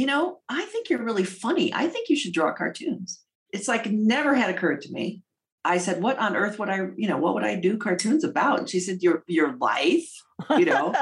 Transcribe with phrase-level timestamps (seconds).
[0.00, 1.74] you know, I think you're really funny.
[1.74, 3.22] I think you should draw cartoons.
[3.52, 5.22] It's like never had occurred to me.
[5.62, 8.60] I said, what on earth would I, you know, what would I do cartoons about?
[8.60, 10.10] And she said, your, your life,
[10.56, 10.94] you know,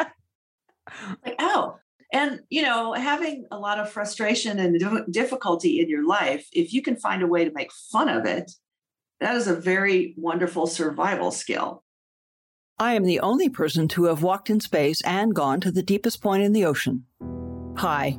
[1.24, 1.76] like, oh,
[2.12, 6.80] and you know having a lot of frustration and difficulty in your life if you
[6.80, 8.53] can find a way to make fun of it
[9.21, 11.85] that is a very wonderful survival skill
[12.79, 16.23] i am the only person to have walked in space and gone to the deepest
[16.23, 17.05] point in the ocean
[17.77, 18.19] hi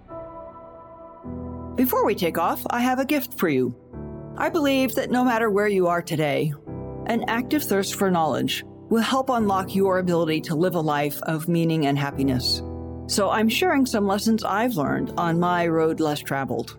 [1.81, 3.75] Before we take off, I have a gift for you.
[4.37, 6.53] I believe that no matter where you are today,
[7.07, 11.49] an active thirst for knowledge will help unlock your ability to live a life of
[11.49, 12.61] meaning and happiness.
[13.07, 16.77] So I'm sharing some lessons I've learned on my road less traveled.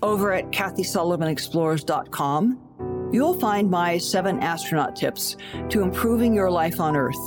[0.00, 5.36] Over at KathySullivanExplores.com, you'll find my seven astronaut tips
[5.70, 7.18] to improving your life on Earth.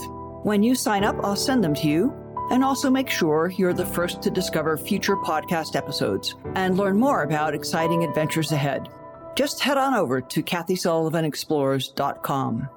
[0.44, 2.23] When you sign up, I'll send them to you
[2.54, 7.24] and also make sure you're the first to discover future podcast episodes and learn more
[7.24, 8.88] about exciting adventures ahead.
[9.36, 12.70] Just head on over to KathySullivanExplores.com.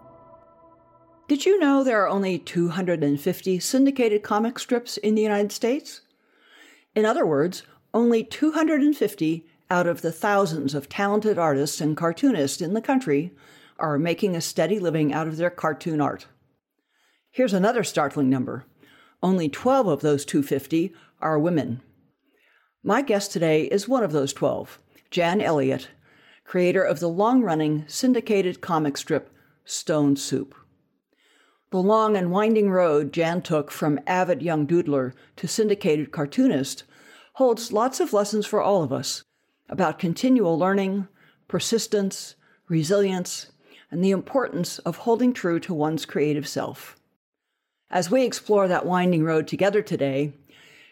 [1.29, 6.01] Did you know there are only 250 syndicated comic strips in the United States?
[6.95, 12.73] In other words, only 250 out of the thousands of talented artists and cartoonists in
[12.73, 13.31] the country
[13.79, 16.29] are making a steady living out of their cartoon art.
[17.31, 18.65] Here's another startling number
[19.23, 21.81] only 12 of those 250 are women.
[22.83, 24.79] My guest today is one of those 12,
[25.11, 25.89] Jan Eliot,
[26.45, 29.31] creator of the long running syndicated comic strip
[29.65, 30.55] Stone Soup.
[31.71, 36.85] The long and winding road Jan took from avid young doodler to syndicated cartoonist
[37.35, 39.25] holds lots of lessons for all of us
[39.69, 41.09] about continual learning,
[41.49, 42.37] persistence,
[42.69, 43.51] resilience,
[43.91, 46.97] and the importance of holding true to one's creative self.
[47.91, 50.33] As we explore that winding road together today,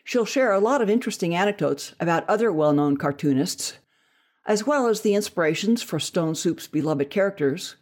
[0.05, 3.79] she'll share a lot of interesting anecdotes about other well known cartoonists,
[4.47, 7.77] as well as the inspirations for Stone Soup's beloved characters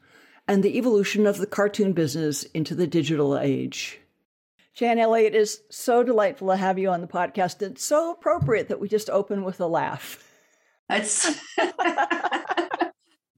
[0.49, 4.01] and the evolution of the cartoon business into the digital age.
[4.75, 7.61] Jan Eliot, it is so delightful to have you on the podcast.
[7.61, 10.27] It's so appropriate that we just open with a laugh.
[10.89, 11.39] It's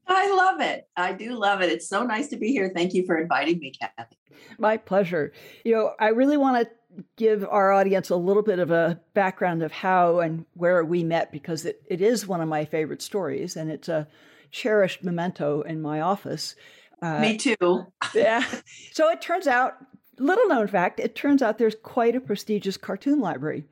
[0.07, 0.89] I love it.
[0.97, 1.71] I do love it.
[1.71, 2.71] It's so nice to be here.
[2.75, 4.17] Thank you for inviting me, Kathy.
[4.59, 5.33] My pleasure.
[5.65, 9.63] You know, I really want to give our audience a little bit of a background
[9.63, 13.57] of how and where we met because it, it is one of my favorite stories
[13.57, 14.07] and it's a
[14.51, 16.55] cherished memento in my office.
[17.03, 17.87] Uh, Me too.
[18.15, 18.45] yeah.
[18.93, 19.75] So it turns out,
[20.19, 23.65] little known fact, it turns out there's quite a prestigious cartoon library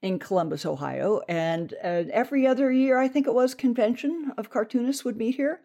[0.00, 1.20] in Columbus, Ohio.
[1.28, 5.60] And uh, every other year, I think it was, convention of cartoonists would meet here.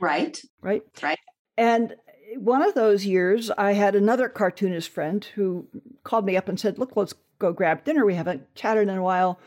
[0.00, 0.40] Right.
[0.60, 0.82] Right.
[1.02, 1.18] Right.
[1.56, 1.94] And
[2.36, 5.66] one of those years, I had another cartoonist friend who
[6.04, 8.04] called me up and said, Look, let's go grab dinner.
[8.04, 9.38] We haven't chatted in a while.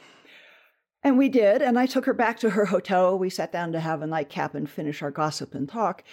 [1.03, 1.62] And we did.
[1.62, 3.18] And I took her back to her hotel.
[3.18, 6.03] We sat down to have a nightcap and finish our gossip and talk.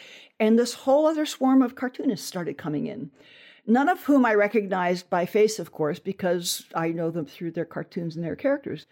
[0.40, 3.10] And this whole other swarm of cartoonists started coming in.
[3.66, 7.64] None of whom I recognized by face, of course, because I know them through their
[7.64, 8.86] cartoons and their characters.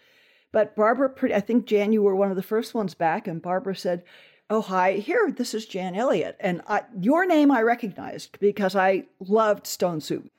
[0.53, 3.75] But Barbara, I think Jan, you were one of the first ones back, and Barbara
[3.75, 4.05] said,
[4.51, 6.35] Oh, hi, here, this is Jan Eliot.
[6.41, 10.31] And I, your name I recognized because I loved Stone Soup.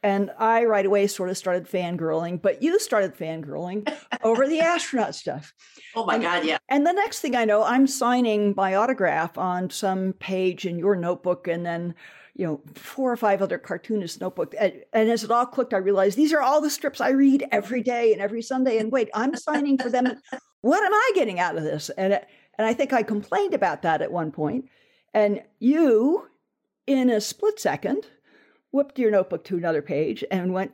[0.00, 3.92] And I right away sort of started fangirling, but you started fangirling
[4.22, 5.52] over the astronaut stuff.
[5.96, 6.58] Oh my and, God, yeah.
[6.68, 10.94] And the next thing I know, I'm signing my autograph on some page in your
[10.94, 11.96] notebook and then,
[12.36, 14.54] you know, four or five other cartoonist notebook.
[14.56, 17.44] And, and as it all clicked, I realized these are all the strips I read
[17.50, 18.78] every day and every Sunday.
[18.78, 20.06] And wait, I'm signing for them.
[20.60, 21.90] what am I getting out of this?
[21.90, 22.20] And,
[22.58, 24.68] and I think I complained about that at one point.
[25.14, 26.28] And you,
[26.86, 28.06] in a split second,
[28.72, 30.72] whipped your notebook to another page and went,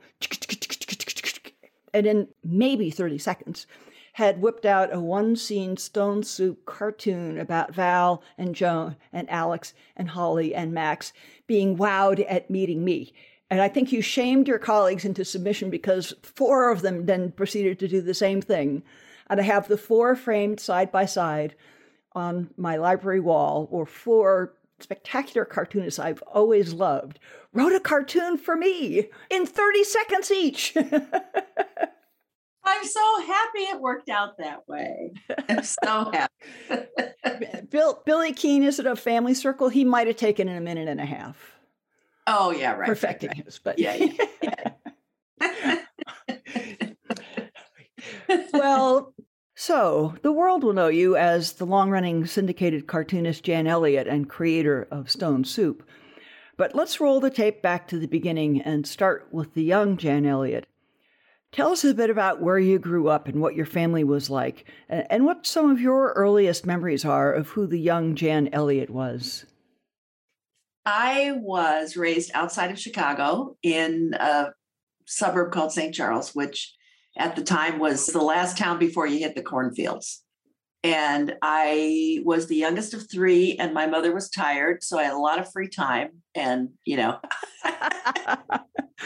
[1.92, 3.66] and in maybe 30 seconds,
[4.14, 9.74] had whipped out a one scene Stone Soup cartoon about Val and Joan and Alex
[9.96, 11.12] and Holly and Max
[11.46, 13.12] being wowed at meeting me.
[13.50, 17.78] And I think you shamed your colleagues into submission because four of them then proceeded
[17.80, 18.82] to do the same thing.
[19.28, 21.54] And I have the four framed side by side
[22.14, 27.18] on my library wall, or four spectacular cartoonists I've always loved,
[27.52, 30.76] wrote a cartoon for me in 30 seconds each.
[32.66, 35.12] I'm so happy it worked out that way.
[35.48, 36.86] I'm so happy.
[37.70, 39.72] Bill Billy Keane is it a Family Circus?
[39.72, 41.52] He might have taken in a minute and a half.
[42.26, 42.86] Oh yeah, right.
[42.86, 43.44] Perfecting right, right.
[43.44, 44.06] his, but yeah.
[45.40, 45.80] yeah.
[48.52, 49.13] well,
[49.54, 54.28] so the world will know you as the long running syndicated cartoonist Jan Eliot and
[54.28, 55.82] creator of Stone Soup.
[56.56, 60.24] But let's roll the tape back to the beginning and start with the young Jan
[60.26, 60.66] Eliot.
[61.52, 64.64] Tell us a bit about where you grew up and what your family was like,
[64.88, 69.46] and what some of your earliest memories are of who the young Jan Eliot was.
[70.84, 74.48] I was raised outside of Chicago in a
[75.06, 75.94] suburb called St.
[75.94, 76.74] Charles, which
[77.16, 80.22] at the time was the last town before you hit the cornfields.
[80.82, 84.82] And I was the youngest of three, and my mother was tired.
[84.82, 86.10] So I had a lot of free time.
[86.34, 87.18] And, you know,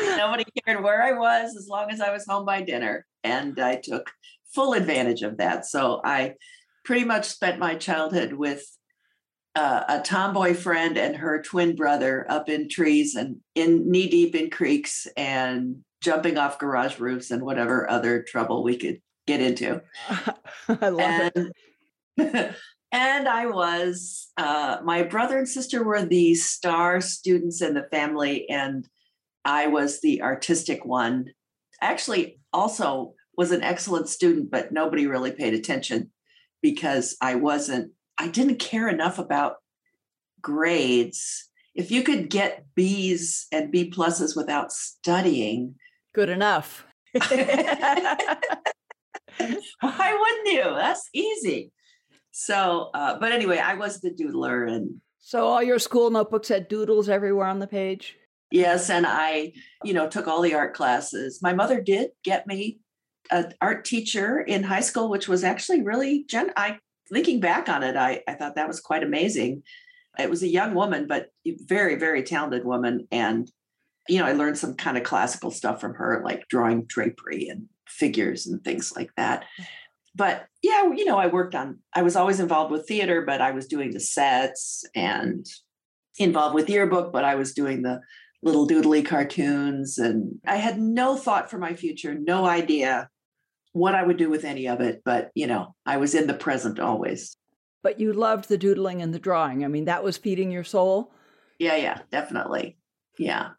[0.01, 3.07] nobody cared where I was as long as I was home by dinner.
[3.23, 4.11] And I took
[4.53, 5.67] full advantage of that.
[5.67, 6.35] So I
[6.85, 8.65] pretty much spent my childhood with
[9.55, 14.35] uh, a tomboy friend and her twin brother up in trees and in knee deep
[14.35, 19.83] in creeks and jumping off garage roofs and whatever other trouble we could get into.
[20.69, 21.53] I love and,
[22.17, 22.55] it.
[22.93, 28.49] and I was, uh, my brother and sister were the star students in the family,
[28.49, 28.89] and
[29.45, 31.27] I was the artistic one.
[31.81, 36.11] Actually, also was an excellent student, but nobody really paid attention
[36.61, 39.57] because I wasn't, I didn't care enough about
[40.41, 41.49] grades.
[41.75, 45.77] If you could get B's and B pluses without studying,
[46.15, 46.87] good enough.
[47.19, 48.39] Why
[49.81, 50.65] wouldn't you?
[50.75, 51.73] That's easy.
[52.31, 56.69] So, uh, but anyway, I was the doodler, and so all your school notebooks had
[56.69, 58.17] doodles everywhere on the page.
[58.51, 59.53] Yes, and I,
[59.85, 61.41] you know, took all the art classes.
[61.43, 62.79] My mother did get me
[63.31, 66.53] an art teacher in high school, which was actually really gen.
[66.57, 66.79] I
[67.13, 69.63] thinking back on it, I I thought that was quite amazing.
[70.19, 71.29] It was a young woman, but
[71.67, 73.51] very very talented woman, and
[74.09, 77.67] you know, I learned some kind of classical stuff from her, like drawing drapery and
[77.87, 79.45] figures and things like that.
[80.15, 83.53] But yeah, you know, I worked on, I was always involved with theater, but I
[83.53, 85.47] was doing the sets and
[86.19, 88.01] involved with yearbook, but I was doing the
[88.43, 89.99] little doodly cartoons.
[89.99, 93.09] And I had no thought for my future, no idea
[93.73, 95.03] what I would do with any of it.
[95.05, 97.37] But, you know, I was in the present always.
[97.83, 99.65] But you loved the doodling and the drawing.
[99.65, 101.13] I mean, that was feeding your soul.
[101.61, 102.77] Yeah, yeah, definitely.
[103.19, 103.51] Yeah.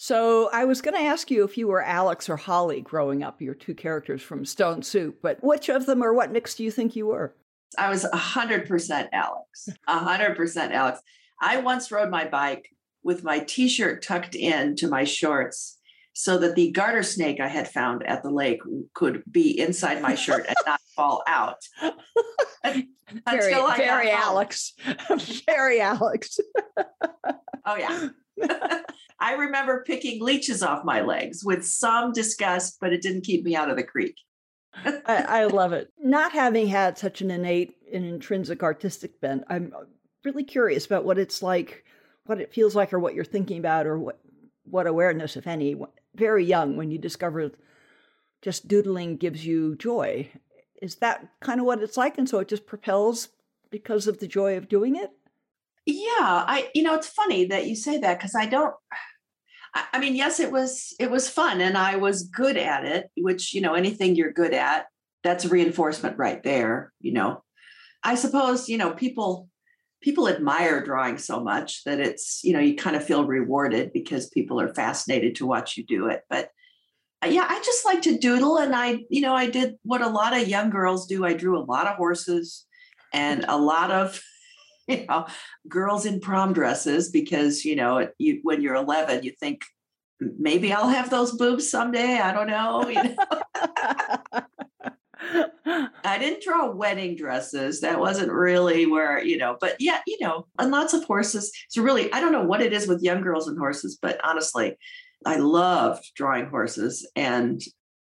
[0.00, 3.42] So I was going to ask you if you were Alex or Holly growing up,
[3.42, 6.70] your two characters from Stone Soup, but which of them or what mix do you
[6.70, 7.34] think you were?
[7.76, 9.68] I was 100% Alex.
[9.88, 11.00] 100% Alex.
[11.42, 12.68] I once rode my bike
[13.02, 15.80] with my t shirt tucked in to my shorts
[16.12, 18.60] so that the garter snake I had found at the lake
[18.94, 21.58] could be inside my shirt and not fall out.
[22.62, 24.74] very, very Alex.
[25.46, 26.38] very Alex.
[27.66, 28.10] oh, yeah.
[29.20, 33.56] I remember picking leeches off my legs with some disgust, but it didn't keep me
[33.56, 34.16] out of the creek.
[34.84, 35.90] I, I, love it.
[35.98, 39.84] Not having had such an innate and intrinsic artistic bent, I'm uh,
[40.24, 41.84] really curious about what it's like,
[42.26, 44.20] what it feels like, or what you're thinking about, or what
[44.64, 45.74] what awareness, if any,
[46.14, 47.50] very young when you discover
[48.42, 50.30] just doodling gives you joy.
[50.80, 52.18] Is that kind of what it's like?
[52.18, 53.28] And so it just propels
[53.70, 55.10] because of the joy of doing it?
[55.88, 58.74] Yeah i you know it's funny that you say that because i don't
[59.92, 63.54] I, mean yes it was it was fun and i was good at it which
[63.54, 64.86] you know anything you're good at
[65.22, 67.42] that's reinforcement right there you know.
[68.02, 69.48] I suppose you know people
[70.00, 74.28] people admire drawing so much that it's you know you kind of feel rewarded because
[74.30, 76.50] people are fascinated to watch you do it but
[77.24, 80.08] uh, yeah i just like to doodle and i you know i did what a
[80.08, 82.64] lot of young girls do i drew a lot of horses
[83.12, 84.20] and a lot of
[84.88, 85.26] you know,
[85.68, 89.64] girls in prom dresses because, you know, you, when you're 11, you think
[90.20, 92.18] maybe I'll have those boobs someday.
[92.18, 92.88] I don't know.
[92.88, 93.16] You know?
[96.04, 97.80] I didn't draw wedding dresses.
[97.80, 101.52] That wasn't really where, you know, but yeah, you know, and lots of horses.
[101.68, 104.76] So really, I don't know what it is with young girls and horses, but honestly,
[105.26, 107.60] I loved drawing horses and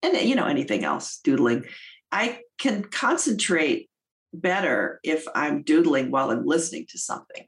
[0.04, 1.66] and you know anything else, doodling.
[2.12, 3.90] I can concentrate
[4.34, 7.48] better if I'm doodling while I'm listening to something.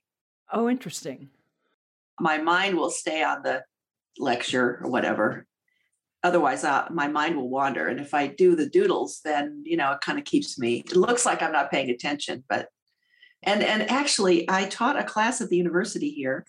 [0.51, 1.29] Oh, interesting.
[2.19, 3.63] My mind will stay on the
[4.17, 5.47] lecture or whatever.
[6.23, 7.87] Otherwise, uh, my mind will wander.
[7.87, 10.83] And if I do the doodles, then you know it kind of keeps me.
[10.85, 12.69] It looks like I'm not paying attention, but
[13.41, 16.45] and and actually, I taught a class at the university here,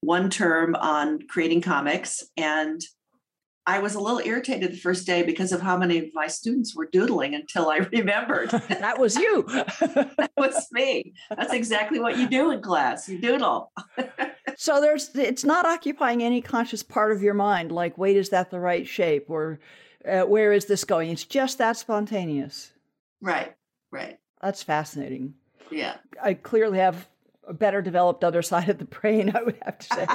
[0.00, 2.80] one term on creating comics, and
[3.68, 6.74] I was a little irritated the first day because of how many of my students
[6.74, 8.48] were doodling until I remembered.
[8.50, 9.42] that was you.
[9.46, 11.12] that was me.
[11.28, 13.10] That's exactly what you do in class.
[13.10, 13.70] You doodle.
[14.56, 18.50] so there's it's not occupying any conscious part of your mind like wait is that
[18.50, 19.60] the right shape or
[20.08, 21.10] uh, where is this going?
[21.10, 22.72] It's just that spontaneous.
[23.20, 23.54] Right.
[23.90, 24.18] Right.
[24.40, 25.34] That's fascinating.
[25.70, 25.96] Yeah.
[26.22, 27.06] I clearly have
[27.46, 30.06] a better developed other side of the brain, I would have to say.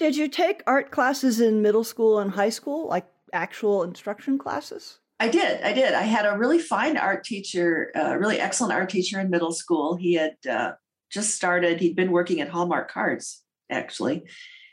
[0.00, 4.98] Did you take art classes in middle school and high school, like actual instruction classes?
[5.20, 5.60] I did.
[5.60, 5.92] I did.
[5.92, 9.96] I had a really fine art teacher, a really excellent art teacher in middle school.
[9.96, 10.72] He had uh,
[11.12, 14.22] just started, he'd been working at Hallmark Cards, actually.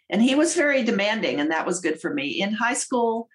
[0.10, 2.42] And he was very demanding, and that was good for me.
[2.42, 3.28] In high school,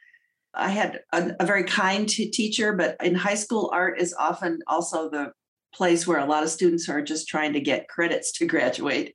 [0.54, 5.10] I had a, a very kind teacher, but in high school, art is often also
[5.10, 5.32] the
[5.74, 9.12] place where a lot of students are just trying to get credits to graduate.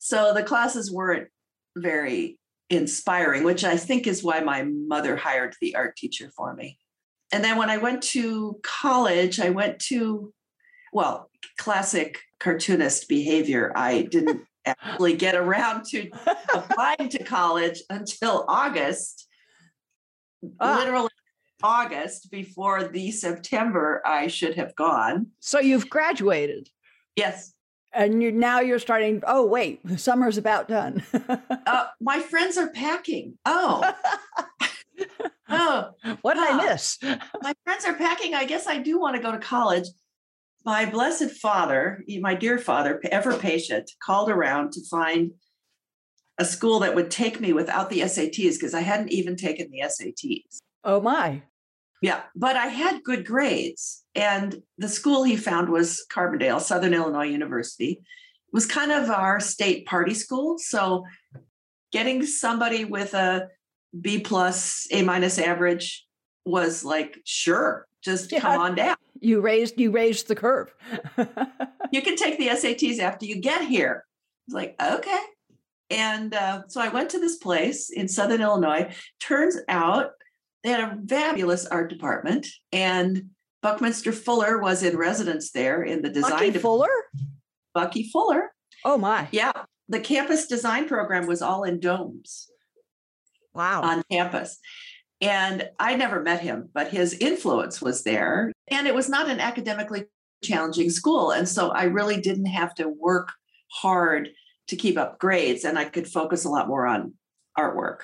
[0.00, 1.28] So the classes weren't
[1.82, 2.38] very
[2.70, 6.78] inspiring, which I think is why my mother hired the art teacher for me.
[7.32, 10.32] And then when I went to college, I went to,
[10.92, 13.72] well, classic cartoonist behavior.
[13.74, 16.10] I didn't actually get around to
[16.54, 19.26] applying to college until August.
[20.60, 20.76] Ah.
[20.78, 21.10] Literally
[21.62, 25.28] August before the September I should have gone.
[25.40, 26.68] So you've graduated.
[27.16, 27.52] Yes.
[27.92, 29.22] And you now you're starting.
[29.26, 31.02] Oh wait, summer's about done.
[31.66, 33.38] uh, my friends are packing.
[33.46, 33.94] Oh,
[35.48, 35.90] oh,
[36.22, 36.98] what did I miss?
[37.42, 38.34] my friends are packing.
[38.34, 39.88] I guess I do want to go to college.
[40.64, 45.30] My blessed father, my dear father, ever patient, called around to find
[46.38, 49.82] a school that would take me without the SATs because I hadn't even taken the
[49.84, 50.58] SATs.
[50.84, 51.42] Oh my.
[52.00, 54.04] Yeah, but I had good grades.
[54.14, 57.92] And the school he found was Carbondale, Southern Illinois University.
[57.92, 60.58] It was kind of our state party school.
[60.58, 61.04] So
[61.92, 63.48] getting somebody with a
[63.98, 66.06] B plus, A minus average
[66.44, 68.40] was like, sure, just yeah.
[68.40, 68.96] come on down.
[69.20, 70.72] You raised you raised the curve.
[71.92, 74.04] you can take the SATs after you get here.
[74.46, 75.20] It's like, okay.
[75.90, 78.94] And uh, so I went to this place in Southern Illinois.
[79.20, 80.10] Turns out
[80.64, 83.30] they had a fabulous art department, and
[83.62, 86.30] Buckminster Fuller was in residence there in the design.
[86.30, 86.88] Bucky Fuller.
[87.74, 88.52] Bucky Fuller.
[88.84, 89.28] Oh my!
[89.32, 89.52] Yeah,
[89.88, 92.50] the campus design program was all in domes.
[93.54, 93.82] Wow!
[93.82, 94.58] On campus,
[95.20, 99.40] and I never met him, but his influence was there, and it was not an
[99.40, 100.06] academically
[100.42, 103.32] challenging school, and so I really didn't have to work
[103.70, 104.30] hard
[104.68, 107.14] to keep up grades, and I could focus a lot more on
[107.58, 108.00] artwork.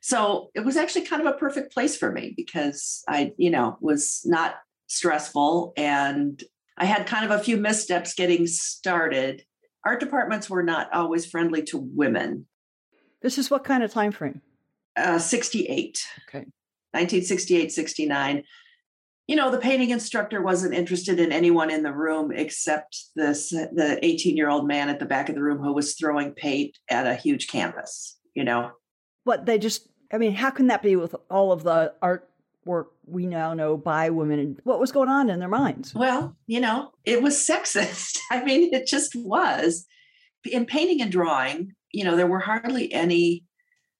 [0.00, 3.76] So it was actually kind of a perfect place for me because I, you know,
[3.80, 6.42] was not stressful and
[6.78, 9.42] I had kind of a few missteps getting started.
[9.84, 12.46] Art departments were not always friendly to women.
[13.22, 14.42] This is what kind of time frame?
[14.96, 16.06] Uh, 68.
[16.28, 16.46] Okay.
[16.92, 18.44] 1968, 69.
[19.26, 23.98] You know, the painting instructor wasn't interested in anyone in the room except this the
[24.02, 27.48] 18-year-old man at the back of the room who was throwing paint at a huge
[27.48, 28.70] canvas, you know.
[29.26, 33.26] What they just I mean, how can that be with all of the artwork we
[33.26, 35.94] now know by women and what was going on in their minds?
[35.94, 38.18] Well, you know, it was sexist.
[38.30, 39.86] I mean, it just was.
[40.44, 43.44] In painting and drawing, you know, there were hardly any,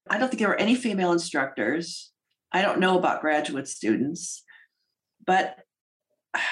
[0.09, 2.13] I don't think there were any female instructors.
[2.53, 4.45] I don't know about graduate students,
[5.27, 5.59] but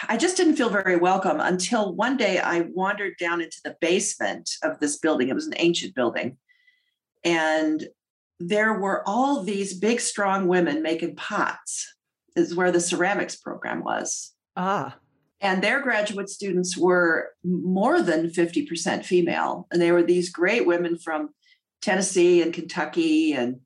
[0.09, 4.51] I just didn't feel very welcome until one day I wandered down into the basement
[4.63, 5.29] of this building.
[5.29, 6.39] It was an ancient building.
[7.23, 7.87] And
[8.41, 11.95] there were all these big, strong women making pots,
[12.37, 14.33] is where the ceramics program was.
[14.57, 14.97] Ah.
[15.41, 19.67] And their graduate students were more than 50% female.
[19.71, 21.31] And they were these great women from
[21.83, 23.35] Tennessee and Kentucky.
[23.35, 23.61] And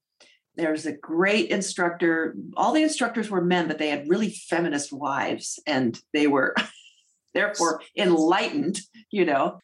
[0.56, 2.34] there was a great instructor.
[2.56, 5.60] All the instructors were men, but they had really feminist wives.
[5.66, 6.54] And they were
[7.34, 9.60] therefore enlightened, you know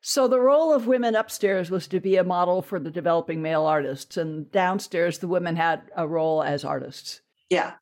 [0.00, 3.64] so the role of women upstairs was to be a model for the developing male
[3.64, 7.20] artists, and downstairs the women had a role as artists.
[7.50, 7.72] Yeah,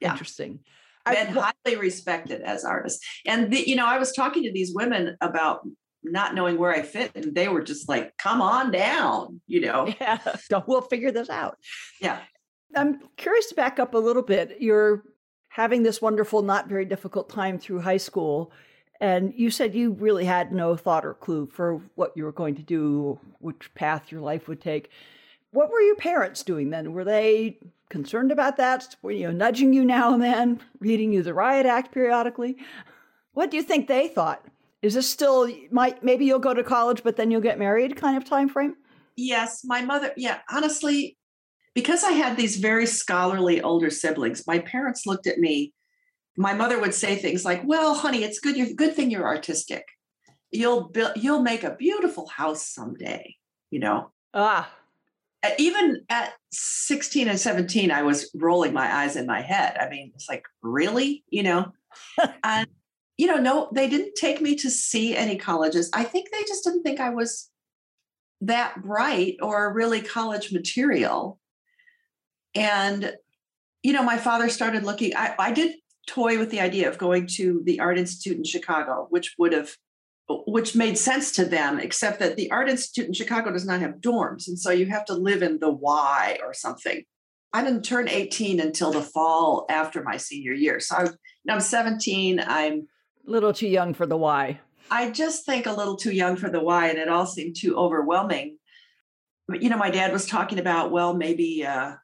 [0.00, 0.12] yeah.
[0.12, 0.60] interesting.
[1.06, 3.04] And highly respected as artists.
[3.26, 5.66] And the, you know, I was talking to these women about
[6.02, 9.92] not knowing where I fit, and they were just like, "Come on down," you know.
[10.00, 10.18] Yeah,
[10.66, 11.58] we'll figure this out.
[12.00, 12.20] Yeah.
[12.76, 14.58] I'm curious to back up a little bit.
[14.60, 15.02] You're
[15.48, 18.52] having this wonderful, not very difficult time through high school
[19.00, 22.54] and you said you really had no thought or clue for what you were going
[22.56, 24.90] to do, which path your life would take.
[25.52, 26.92] What were your parents doing then?
[26.92, 28.94] Were they concerned about that?
[29.02, 32.56] Were you know, nudging you now and then, reading you the riot act periodically?
[33.32, 34.44] What do you think they thought?
[34.82, 38.16] Is this still might maybe you'll go to college but then you'll get married kind
[38.16, 38.76] of time frame?
[39.16, 41.18] Yes, my mother, yeah, honestly,
[41.74, 45.72] because I had these very scholarly older siblings, my parents looked at me.
[46.36, 48.56] My mother would say things like, "Well, honey, it's good.
[48.56, 49.86] You're good thing you're artistic.
[50.50, 51.12] You'll build.
[51.16, 53.36] You'll make a beautiful house someday."
[53.70, 54.12] You know.
[54.34, 54.70] Ah.
[55.58, 59.78] Even at 16 and 17, I was rolling my eyes in my head.
[59.80, 61.24] I mean, it's like, really?
[61.30, 61.72] You know?
[62.44, 62.68] and,
[63.16, 65.90] you know, no, they didn't take me to see any colleges.
[65.94, 67.50] I think they just didn't think I was
[68.42, 71.38] that bright or really college material.
[72.54, 73.14] And,
[73.82, 75.76] you know, my father started looking, I, I did
[76.06, 79.76] toy with the idea of going to the Art Institute in Chicago, which would have
[80.46, 83.96] which made sense to them, except that the Art Institute in Chicago does not have
[83.96, 84.46] dorms.
[84.46, 87.02] And so you have to live in the Y or something.
[87.52, 90.78] I didn't turn 18 until the fall after my senior year.
[90.78, 91.08] So I,
[91.48, 92.40] I'm 17.
[92.40, 92.86] I'm
[93.26, 94.60] a little too young for the Y.
[94.90, 97.76] I just think a little too young for the Y, and it all seemed too
[97.76, 98.58] overwhelming.
[99.48, 101.94] But, you know, my dad was talking about, well, maybe uh,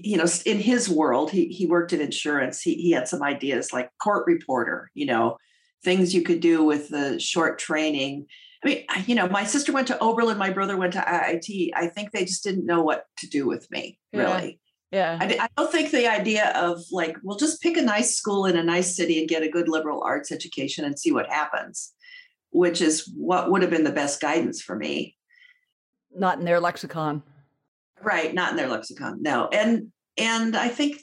[0.00, 2.60] you know, in his world, he he worked in insurance.
[2.60, 5.36] He he had some ideas like court reporter, you know,
[5.84, 8.26] things you could do with the short training.
[8.64, 11.70] I mean, you know, my sister went to Oberlin, my brother went to IIT.
[11.74, 14.60] I think they just didn't know what to do with me, really.
[14.90, 15.18] Yeah.
[15.20, 18.56] I, I, don't think the idea of like, well, just pick a nice school in
[18.56, 21.92] a nice city and get a good liberal arts education and see what happens,
[22.50, 25.14] which is what would have been the best guidance for me.
[26.16, 27.22] Not in their lexicon.
[28.02, 29.22] Right, not in their lexicon.
[29.22, 29.48] No.
[29.52, 31.00] And and I think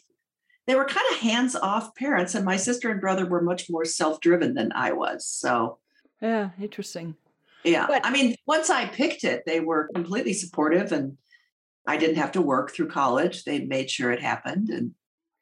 [0.67, 4.55] they were kind of hands-off parents and my sister and brother were much more self-driven
[4.55, 5.25] than I was.
[5.25, 5.79] So
[6.21, 7.15] Yeah, interesting.
[7.63, 7.87] Yeah.
[7.87, 11.17] But, I mean, once I picked it, they were completely supportive and
[11.87, 13.43] I didn't have to work through college.
[13.43, 14.91] They made sure it happened and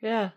[0.02, 0.32] Yeah.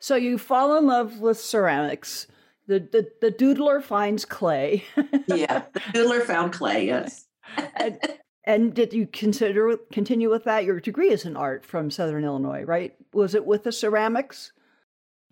[0.00, 2.26] So you fall in love with ceramics.
[2.66, 4.84] The the, the doodler finds clay.
[5.28, 7.26] yeah, the doodler found clay, yes.
[7.76, 7.98] and,
[8.44, 10.64] and did you consider continue with that?
[10.64, 12.94] Your degree is in art from Southern Illinois, right?
[13.12, 14.52] Was it with the ceramics?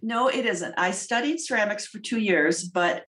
[0.03, 0.75] No, it isn't.
[0.79, 3.05] I studied ceramics for two years, but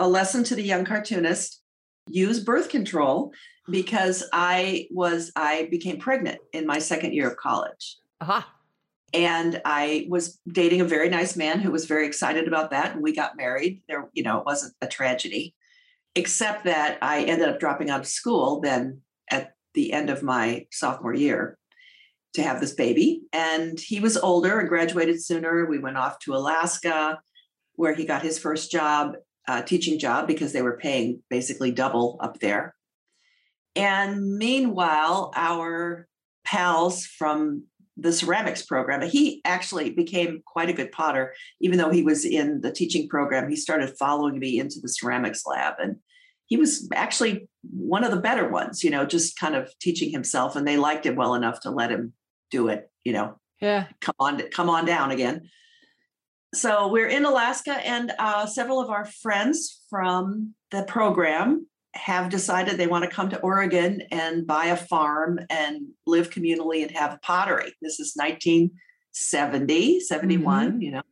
[0.00, 1.60] a lesson to the young cartoonist
[2.08, 3.32] use birth control
[3.68, 7.98] because I was I became pregnant in my second year of college.
[8.20, 8.50] Aha.
[9.12, 12.94] And I was dating a very nice man who was very excited about that.
[12.94, 13.82] And we got married.
[13.88, 15.54] There, you know, it wasn't a tragedy,
[16.16, 19.02] except that I ended up dropping out of school then
[19.74, 21.58] the end of my sophomore year
[22.34, 23.22] to have this baby.
[23.32, 25.66] And he was older and graduated sooner.
[25.66, 27.20] We went off to Alaska,
[27.74, 29.16] where he got his first job,
[29.48, 32.74] uh, teaching job, because they were paying basically double up there.
[33.76, 36.06] And meanwhile, our
[36.44, 37.64] pals from
[37.96, 42.60] the ceramics program, he actually became quite a good potter, even though he was in
[42.60, 43.48] the teaching program.
[43.48, 45.74] He started following me into the ceramics lab.
[45.78, 45.96] And
[46.46, 50.56] he was actually one of the better ones, you know, just kind of teaching himself,
[50.56, 52.12] and they liked him well enough to let him
[52.50, 53.38] do it, you know.
[53.60, 53.86] Yeah.
[54.00, 55.48] Come on, come on down again.
[56.54, 62.76] So we're in Alaska, and uh, several of our friends from the program have decided
[62.76, 67.22] they want to come to Oregon and buy a farm and live communally and have
[67.22, 67.72] pottery.
[67.80, 70.80] This is 1970, 71, mm-hmm.
[70.80, 71.02] you know.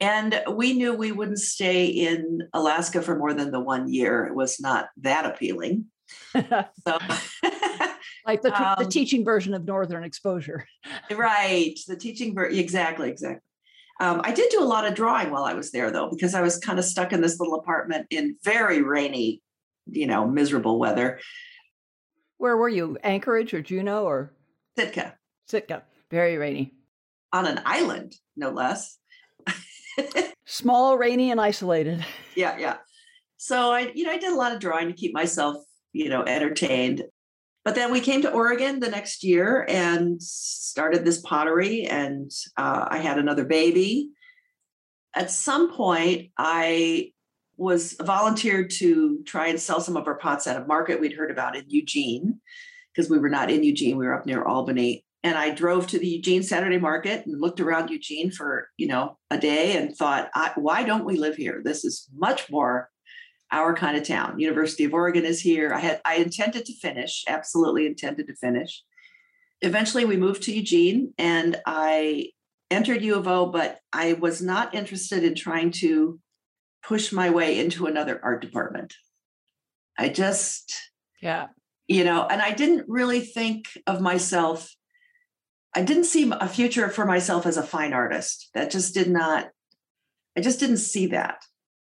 [0.00, 4.26] And we knew we wouldn't stay in Alaska for more than the one year.
[4.26, 5.86] It was not that appealing.
[6.34, 6.44] so,
[8.26, 10.66] like the, um, the teaching version of Northern Exposure.
[11.10, 11.76] right.
[11.86, 12.58] The teaching version.
[12.58, 13.10] Exactly.
[13.10, 13.40] Exactly.
[14.00, 16.40] Um, I did do a lot of drawing while I was there, though, because I
[16.40, 19.42] was kind of stuck in this little apartment in very rainy,
[19.86, 21.18] you know, miserable weather.
[22.36, 22.96] Where were you?
[23.02, 24.32] Anchorage or Juneau or
[24.76, 25.16] Sitka?
[25.48, 25.82] Sitka.
[26.08, 26.74] Very rainy.
[27.32, 28.97] On an island, no less.
[30.46, 32.04] Small, rainy, and isolated.
[32.34, 32.76] Yeah, yeah.
[33.36, 35.56] So I, you know, I did a lot of drawing to keep myself,
[35.92, 37.04] you know, entertained.
[37.64, 42.86] But then we came to Oregon the next year and started this pottery, and uh,
[42.88, 44.10] I had another baby.
[45.14, 47.12] At some point, I
[47.56, 51.30] was volunteered to try and sell some of our pots at a market we'd heard
[51.30, 52.40] about in Eugene,
[52.92, 55.98] because we were not in Eugene, we were up near Albany and I drove to
[55.98, 60.30] the Eugene Saturday Market and looked around Eugene for you know a day and thought,
[60.56, 61.60] why don't we live here?
[61.62, 62.88] This is much more
[63.52, 64.40] our kind of town.
[64.40, 65.74] University of Oregon is here.
[65.74, 68.82] I had I intended to finish, absolutely intended to finish.
[69.60, 72.30] Eventually, we moved to Eugene, and I
[72.70, 76.18] entered U of O, but I was not interested in trying to
[76.82, 78.94] push my way into another art department.
[79.98, 80.74] I just,
[81.20, 81.48] yeah,
[81.86, 84.74] you know, and I didn't really think of myself
[85.74, 88.50] I didn't see a future for myself as a fine artist.
[88.54, 89.48] That just did not,
[90.36, 91.42] I just didn't see that.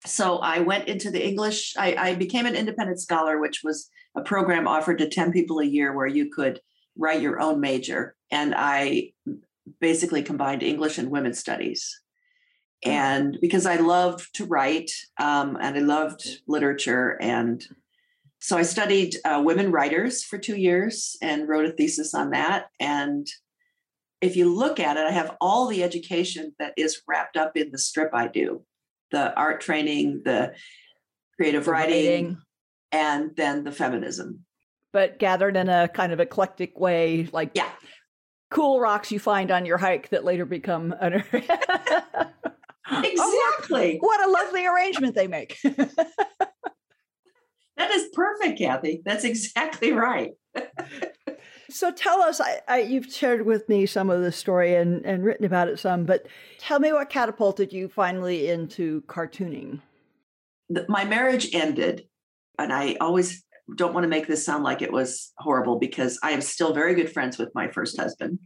[0.07, 4.23] So I went into the English, I, I became an independent scholar, which was a
[4.23, 6.61] program offered to 10 people a year where you could
[6.97, 8.17] write your own major.
[8.31, 9.13] And I
[9.81, 12.01] basically combined English and women's studies.
[12.83, 17.19] And because I loved to write um, and I loved literature.
[17.21, 17.63] And
[18.39, 22.67] so I studied uh, women writers for two years and wrote a thesis on that.
[22.81, 23.27] And
[24.21, 27.71] if you look at it, I have all the education that is wrapped up in
[27.71, 28.63] the strip I do
[29.13, 30.55] the art training, the
[31.37, 32.37] creative writing, writing.
[32.93, 34.45] and then the feminism.
[34.93, 37.69] But gathered in a kind of eclectic way, like Yeah.
[38.51, 40.95] cool rocks you find on your hike that later become.
[41.01, 41.25] An-
[42.93, 43.99] Oh, Exactly.
[44.01, 45.59] what a lovely arrangement they make.
[47.77, 49.01] That is perfect, Kathy.
[49.07, 50.33] That's exactly right.
[51.71, 55.25] So tell us, I, I, you've shared with me some of the story and, and
[55.25, 56.27] written about it some, but
[56.59, 59.81] tell me what catapulted you finally into cartooning.
[60.89, 62.07] My marriage ended,
[62.59, 63.45] and I always
[63.77, 66.95] don't want to make this sound like it was horrible because I am still very
[66.95, 68.39] good friends with my first husband.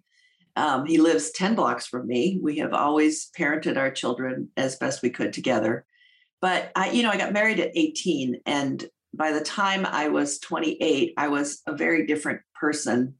[0.56, 2.38] Um, he lives 10 blocks from me.
[2.42, 5.84] We have always parented our children as best we could together.
[6.40, 8.84] But I, you know, I got married at 18, and
[9.16, 13.14] by the time I was 28, I was a very different person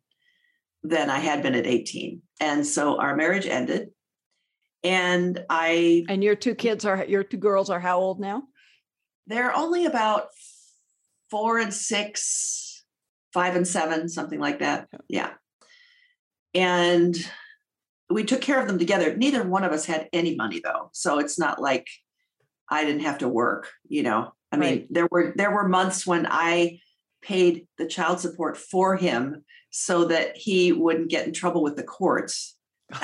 [0.83, 2.21] than I had been at 18.
[2.41, 3.91] And so our marriage ended.
[4.83, 8.43] And I And your two kids are, your two girls are how old now?
[9.27, 10.29] they're only about
[11.31, 12.85] four and six,
[13.33, 14.89] five and seven, something like that.
[15.09, 15.31] Yeah.
[16.53, 17.17] And
[18.11, 19.17] we took care of them together.
[19.17, 20.91] Neither one of us had any money though.
[20.93, 21.89] So it's not like
[22.69, 24.33] I didn't have to work, you know.
[24.55, 24.87] I mean, Right.
[24.91, 26.79] there were there were months when I
[27.23, 31.83] paid the child support for him so that he wouldn't get in trouble with the
[31.83, 32.57] courts.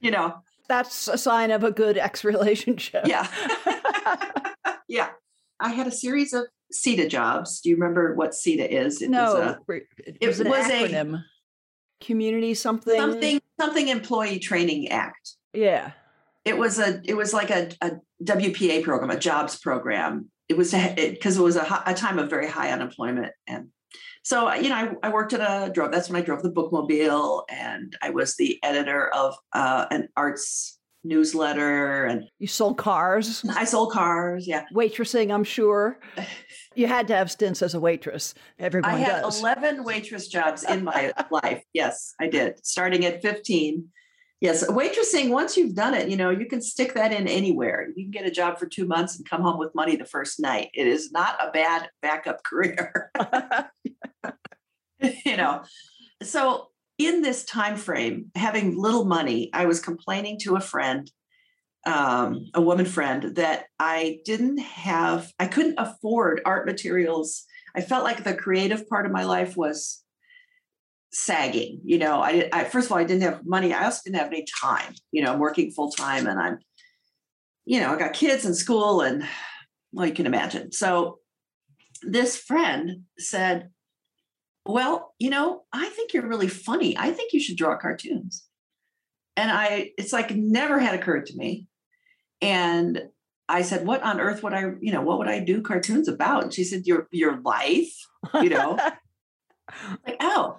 [0.00, 0.34] you know,
[0.68, 3.06] That's a sign of a good ex relationship.
[3.06, 3.26] yeah.
[4.88, 5.10] yeah.
[5.60, 7.60] I had a series of CETA jobs.
[7.60, 9.00] Do you remember what CETA is?
[9.02, 9.56] It no, was
[9.98, 11.22] it it was an was a- acronym.
[12.00, 12.96] Community something.
[13.00, 15.36] something something employee training act.
[15.54, 15.92] Yeah.
[16.44, 20.30] It was a it was like a, a WPA program, a jobs program.
[20.48, 23.68] It was because it, it was a, a time of very high unemployment, and
[24.22, 25.90] so you know I, I worked at a drove.
[25.90, 30.78] That's when I drove the bookmobile, and I was the editor of uh, an arts
[31.04, 34.46] newsletter, and You sold cars, I sold cars.
[34.48, 36.00] Yeah, waitressing, I'm sure.
[36.76, 38.34] You had to have stints as a waitress.
[38.58, 39.38] Everyone I had does.
[39.38, 41.62] 11 waitress jobs in my life.
[41.72, 42.66] Yes, I did.
[42.66, 43.84] Starting at 15.
[44.40, 47.88] Yes, waitressing, once you've done it, you know, you can stick that in anywhere.
[47.96, 50.40] You can get a job for two months and come home with money the first
[50.40, 50.70] night.
[50.74, 53.10] It is not a bad backup career.
[55.24, 55.62] you know.
[56.22, 56.68] So
[56.98, 61.10] in this time frame, having little money, I was complaining to a friend,
[61.86, 67.44] um, a woman friend, that I didn't have, I couldn't afford art materials.
[67.74, 70.03] I felt like the creative part of my life was
[71.14, 71.80] sagging.
[71.84, 73.72] You know, I, I first of all, I didn't have money.
[73.72, 74.94] I also didn't have any time.
[75.12, 76.58] You know, I'm working full time, and I'm,
[77.64, 79.26] you know, I got kids in school, and
[79.92, 80.72] well, you can imagine.
[80.72, 81.20] So
[82.02, 83.70] this friend said,
[84.66, 86.96] well, you know, I think you're really funny.
[86.98, 88.44] I think you should draw cartoons.
[89.36, 91.66] And I, it's like never had occurred to me.
[92.40, 93.02] And
[93.48, 96.44] I said, what on earth would I, you know, what would I do cartoons about?
[96.44, 97.94] And she said, your, your life,
[98.34, 98.78] you know,
[100.06, 100.58] like, oh.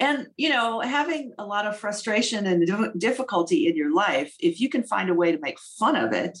[0.00, 4.68] And, you know, having a lot of frustration and difficulty in your life, if you
[4.68, 6.38] can find a way to make fun of it,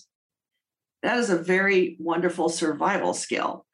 [1.02, 3.66] that is a very wonderful survival skill.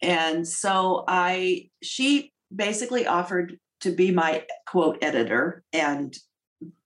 [0.00, 6.16] And so I, she basically offered to be my quote editor, and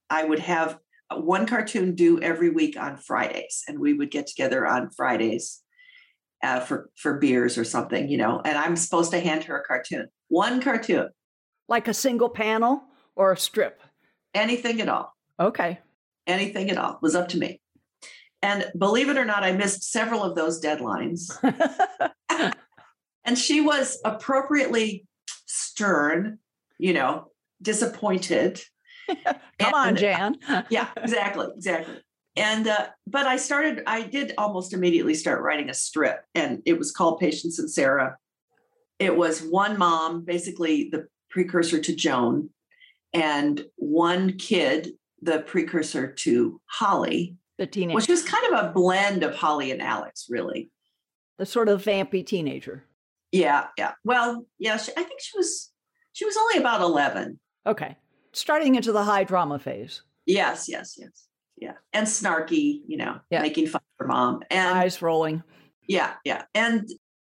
[0.09, 0.79] I would have
[1.15, 5.61] one cartoon due every week on Fridays, and we would get together on Fridays
[6.43, 8.41] uh, for for beers or something, you know.
[8.43, 11.09] And I'm supposed to hand her a cartoon, one cartoon,
[11.67, 12.83] like a single panel
[13.15, 13.81] or a strip.
[14.33, 15.13] anything at all.
[15.39, 15.79] Okay.
[16.25, 17.61] anything at all was up to me.
[18.41, 21.31] And believe it or not, I missed several of those deadlines.
[23.25, 25.05] And she was appropriately
[25.47, 26.39] stern,
[26.79, 27.27] you know,
[27.61, 28.61] disappointed.
[29.59, 30.37] Come on, Jan.
[30.69, 31.95] Yeah, exactly, exactly.
[32.37, 36.79] And uh, but I started, I did almost immediately start writing a strip, and it
[36.79, 38.17] was called Patience and Sarah.
[38.97, 42.49] It was one mom, basically the precursor to Joan,
[43.13, 47.95] and one kid, the precursor to Holly, The teenager.
[47.95, 50.69] which was kind of a blend of Holly and Alex, really.
[51.37, 52.83] the sort of vampy teenager.
[53.31, 53.91] Yeah, yeah.
[54.03, 55.71] Well, yeah, she, I think she was
[56.13, 57.39] she was only about 11.
[57.67, 57.95] Okay.
[58.33, 60.01] Starting into the high drama phase.
[60.25, 61.27] Yes, yes, yes.
[61.57, 61.73] Yeah.
[61.93, 63.41] And snarky, you know, Yeah.
[63.41, 64.41] making fun of her mom.
[64.49, 65.43] And Eyes rolling.
[65.87, 66.45] yeah, yeah.
[66.55, 66.89] And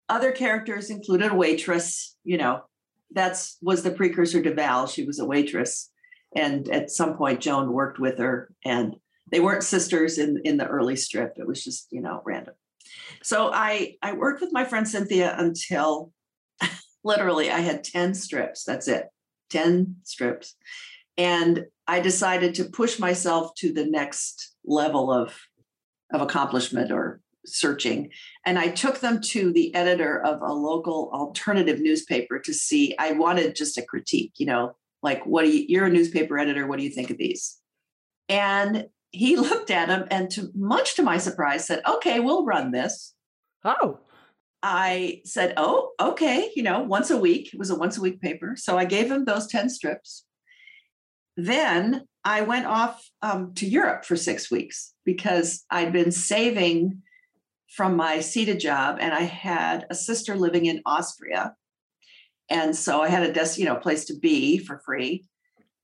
[0.09, 2.61] other characters included a waitress, you know,
[3.13, 4.87] that's was the precursor to Val.
[4.87, 5.89] She was a waitress.
[6.35, 8.95] And at some point, Joan worked with her, and
[9.31, 11.33] they weren't sisters in, in the early strip.
[11.37, 12.53] It was just, you know, random.
[13.23, 16.11] So I I worked with my friend Cynthia until
[17.03, 18.63] literally I had 10 strips.
[18.63, 19.07] That's it.
[19.49, 20.55] 10 strips.
[21.17, 25.37] And I decided to push myself to the next level of,
[26.13, 28.09] of accomplishment or searching.
[28.45, 33.13] And I took them to the editor of a local alternative newspaper to see, I
[33.13, 36.77] wanted just a critique, you know, like, what do you, you're a newspaper editor, what
[36.77, 37.57] do you think of these?
[38.29, 42.71] And he looked at them and to much to my surprise said, okay, we'll run
[42.71, 43.13] this.
[43.63, 43.99] Oh.
[44.63, 47.51] I said, oh, okay, you know, once a week.
[47.51, 48.55] It was a once a week paper.
[48.55, 50.23] So I gave him those 10 strips.
[51.35, 57.01] Then I went off um, to Europe for six weeks because I'd been saving
[57.71, 61.55] from my CETA job and I had a sister living in Austria.
[62.49, 65.25] And so I had a desk, you know, place to be for free.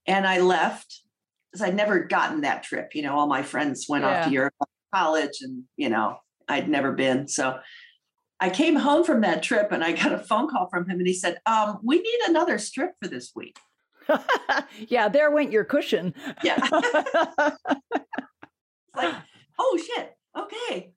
[0.05, 1.01] And I left
[1.51, 2.93] because I'd never gotten that trip.
[2.93, 4.19] You know, all my friends went yeah.
[4.19, 4.53] off to Europe
[4.93, 6.17] college and, you know,
[6.49, 7.27] I'd never been.
[7.29, 7.57] So
[8.39, 11.07] I came home from that trip and I got a phone call from him and
[11.07, 13.57] he said, um, we need another strip for this week.
[14.87, 16.13] yeah, there went your cushion.
[16.43, 16.57] yeah.
[18.89, 19.15] It's like,
[19.59, 20.17] oh shit.
[20.35, 20.93] Okay.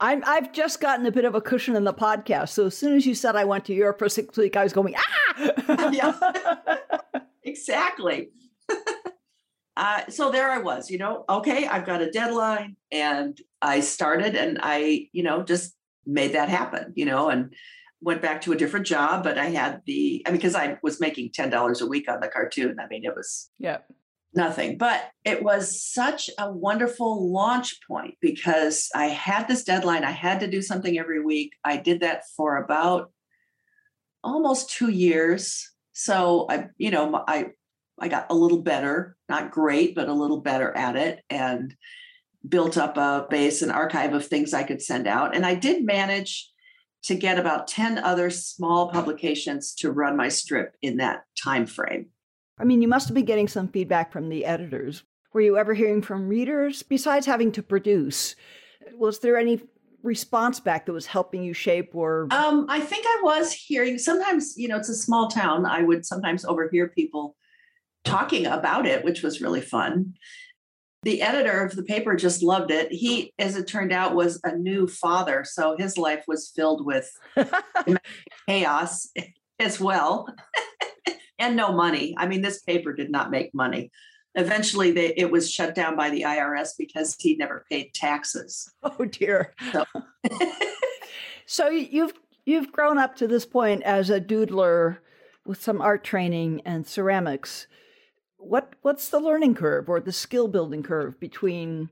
[0.00, 2.50] I'm, I've just gotten a bit of a cushion in the podcast.
[2.50, 4.72] So as soon as you said I went to Europe for six weeks, I was
[4.72, 5.90] going, ah!
[5.92, 6.18] yeah,
[7.44, 8.30] exactly.
[9.76, 12.76] uh, so there I was, you know, okay, I've got a deadline.
[12.90, 15.74] And I started and I, you know, just
[16.06, 17.52] made that happen, you know, and
[18.00, 19.22] went back to a different job.
[19.22, 22.28] But I had the, I mean, because I was making $10 a week on the
[22.28, 22.76] cartoon.
[22.80, 23.50] I mean, it was.
[23.58, 23.78] Yeah
[24.34, 24.78] nothing.
[24.78, 30.04] But it was such a wonderful launch point because I had this deadline.
[30.04, 31.52] I had to do something every week.
[31.64, 33.12] I did that for about
[34.22, 35.68] almost two years.
[35.92, 37.50] So I, you know, I
[38.00, 41.74] I got a little better, not great, but a little better at it, and
[42.48, 45.36] built up a base, and archive of things I could send out.
[45.36, 46.50] And I did manage
[47.02, 52.06] to get about 10 other small publications to run my strip in that time frame.
[52.60, 55.02] I mean, you must have been getting some feedback from the editors.
[55.32, 58.34] Were you ever hearing from readers besides having to produce?
[58.96, 59.60] Was there any
[60.02, 64.54] response back that was helping you shape or um, i think i was hearing sometimes
[64.56, 67.36] you know it's a small town i would sometimes overhear people
[68.02, 70.14] talking about it which was really fun
[71.02, 74.56] the editor of the paper just loved it he as it turned out was a
[74.56, 77.10] new father so his life was filled with
[78.48, 79.06] chaos
[79.58, 80.26] as well
[81.40, 82.14] and no money.
[82.16, 83.90] I mean, this paper did not make money.
[84.36, 88.72] Eventually, they, it was shut down by the IRS because he never paid taxes.
[88.82, 89.54] Oh dear.
[89.72, 89.84] So,
[91.46, 92.12] so you've
[92.44, 94.98] you've grown up to this point as a doodler
[95.44, 97.66] with some art training and ceramics.
[98.36, 101.90] What what's the learning curve or the skill building curve between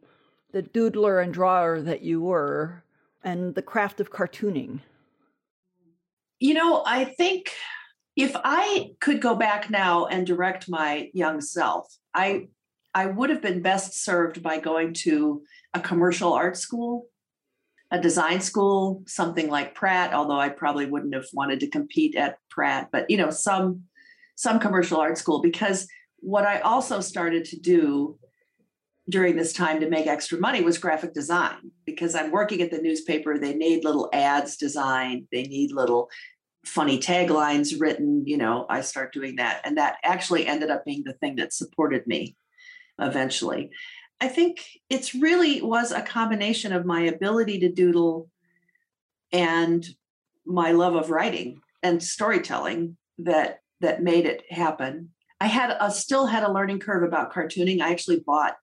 [0.52, 2.84] the doodler and drawer that you were
[3.24, 4.80] and the craft of cartooning?
[6.38, 7.52] You know, I think
[8.18, 12.48] if I could go back now and direct my young self, I
[12.92, 17.06] I would have been best served by going to a commercial art school,
[17.92, 22.38] a design school, something like Pratt, although I probably wouldn't have wanted to compete at
[22.50, 23.84] Pratt, but you know, some
[24.34, 25.86] some commercial art school because
[26.18, 28.18] what I also started to do
[29.08, 32.82] during this time to make extra money was graphic design because I'm working at the
[32.82, 33.38] newspaper.
[33.38, 36.10] They need little ads designed, they need little
[36.64, 39.60] funny taglines written, you know, I start doing that.
[39.64, 42.36] And that actually ended up being the thing that supported me
[42.98, 43.70] eventually.
[44.20, 48.28] I think it's really was a combination of my ability to doodle
[49.32, 49.86] and
[50.44, 55.10] my love of writing and storytelling that that made it happen.
[55.40, 57.80] I had a still had a learning curve about cartooning.
[57.80, 58.56] I actually bought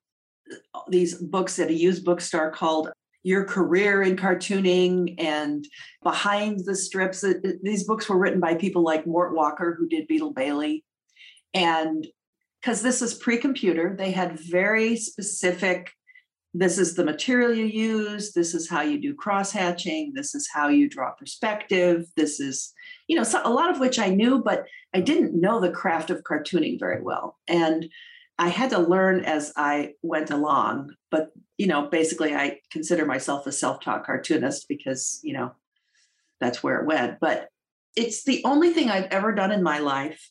[0.74, 2.90] uh, these books at a used bookstore called
[3.26, 5.66] your career in cartooning and
[6.04, 7.24] behind the strips.
[7.24, 10.84] Uh, these books were written by people like Mort Walker, who did Beetle Bailey.
[11.52, 12.06] And
[12.60, 15.90] because this is pre computer, they had very specific
[16.54, 20.48] this is the material you use this is how you do cross hatching this is
[20.50, 22.72] how you draw perspective this is
[23.08, 26.08] you know so a lot of which i knew but i didn't know the craft
[26.08, 27.90] of cartooning very well and
[28.38, 33.46] I had to learn as I went along, but you know, basically I consider myself
[33.46, 35.52] a self-taught cartoonist because, you know,
[36.38, 37.18] that's where it went.
[37.18, 37.48] But
[37.96, 40.30] it's the only thing I've ever done in my life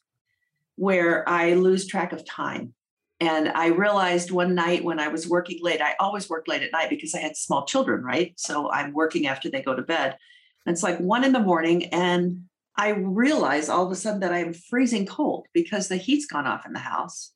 [0.76, 2.74] where I lose track of time.
[3.20, 6.72] And I realized one night when I was working late, I always work late at
[6.72, 8.34] night because I had small children, right?
[8.36, 10.18] So I'm working after they go to bed.
[10.65, 12.44] And it's like one in the morning, and
[12.76, 16.65] I realize all of a sudden that I'm freezing cold because the heat's gone off
[16.65, 17.32] in the house.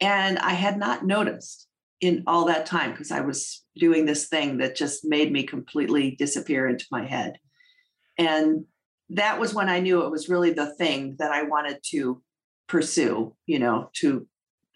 [0.00, 1.66] And I had not noticed
[2.00, 6.12] in all that time because I was doing this thing that just made me completely
[6.12, 7.38] disappear into my head.
[8.18, 8.64] And
[9.10, 12.22] that was when I knew it was really the thing that I wanted to
[12.68, 14.26] pursue, you know, to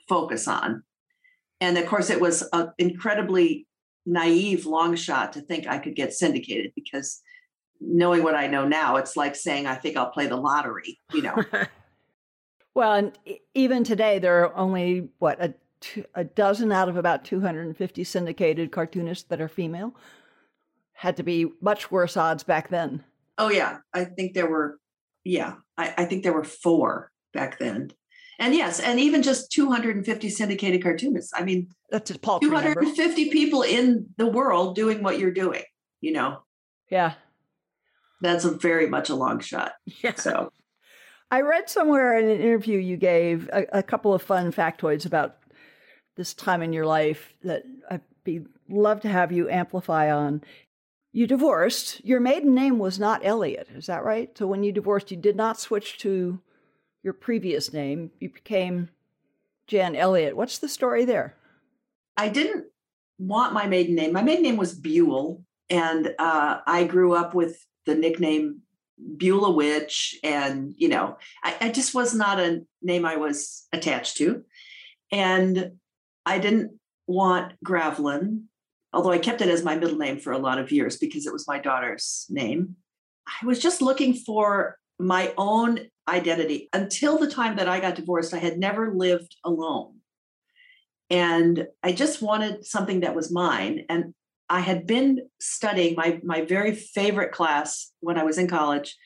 [0.08, 0.82] focus on.
[1.60, 3.66] And of course, it was an incredibly
[4.04, 7.22] naive long shot to think I could get syndicated because
[7.80, 11.22] knowing what I know now, it's like saying, I think I'll play the lottery, you
[11.22, 11.36] know.
[12.74, 13.18] well, and
[13.54, 15.54] even today, there are only, what, a,
[16.14, 19.94] a dozen out of about 250 syndicated cartoonists that are female.
[20.94, 23.04] Had to be much worse odds back then.
[23.38, 23.78] Oh, yeah.
[23.92, 24.78] I think there were,
[25.24, 27.90] yeah, I, I think there were four back then.
[28.38, 31.32] And yes, and even just 250 syndicated cartoonists.
[31.36, 33.32] I mean, that's a 250 number.
[33.32, 35.62] people in the world doing what you're doing,
[36.00, 36.42] you know.
[36.90, 37.14] Yeah
[38.24, 39.72] that's a very much a long shot.
[40.02, 40.14] Yeah.
[40.14, 40.50] So
[41.34, 45.38] I read somewhere in an interview you gave a, a, couple of fun factoids about
[46.16, 50.44] this time in your life that I'd be love to have you amplify on.
[51.12, 52.04] You divorced.
[52.04, 54.30] Your maiden name was not Eliot, is that right?
[54.38, 56.38] So when you divorced, you did not switch to
[57.02, 58.12] your previous name.
[58.20, 58.90] You became
[59.66, 60.36] Jan Eliot.
[60.36, 61.34] What's the story there?
[62.16, 62.66] I didn't
[63.18, 64.12] want my maiden name.
[64.12, 68.60] My maiden name was Buell, and uh, I grew up with the nickname
[69.16, 70.18] Beulah Witch.
[70.22, 74.42] And, you know, I, I just was not a name I was attached to.
[75.12, 75.72] And
[76.26, 78.44] I didn't want Gravelin,
[78.92, 81.32] although I kept it as my middle name for a lot of years because it
[81.32, 82.76] was my daughter's name.
[83.26, 86.68] I was just looking for my own identity.
[86.72, 89.96] Until the time that I got divorced, I had never lived alone.
[91.10, 93.84] And I just wanted something that was mine.
[93.88, 94.14] And
[94.48, 98.96] I had been studying my my very favorite class when I was in college.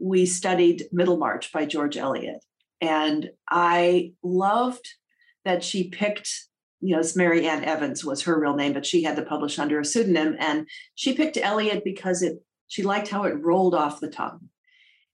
[0.00, 2.44] We studied Middlemarch by George Eliot,
[2.80, 4.86] and I loved
[5.44, 6.30] that she picked.
[6.80, 9.80] You know, Mary Ann Evans was her real name, but she had to publish under
[9.80, 14.10] a pseudonym, and she picked Eliot because it she liked how it rolled off the
[14.10, 14.48] tongue,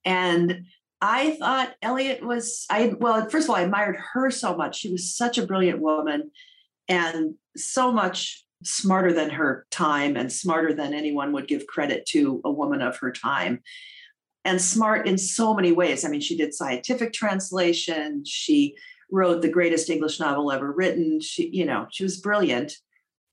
[0.04, 0.64] and
[1.00, 4.78] I thought Eliot was I well first of all I admired her so much.
[4.78, 6.30] She was such a brilliant woman
[6.88, 12.40] and so much smarter than her time and smarter than anyone would give credit to
[12.44, 13.62] a woman of her time.
[14.44, 16.05] And smart in so many ways.
[16.05, 18.25] I mean she did scientific translation.
[18.25, 18.77] She
[19.11, 21.20] wrote the greatest english novel ever written.
[21.20, 22.72] She you know she was brilliant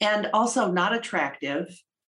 [0.01, 1.67] and also not attractive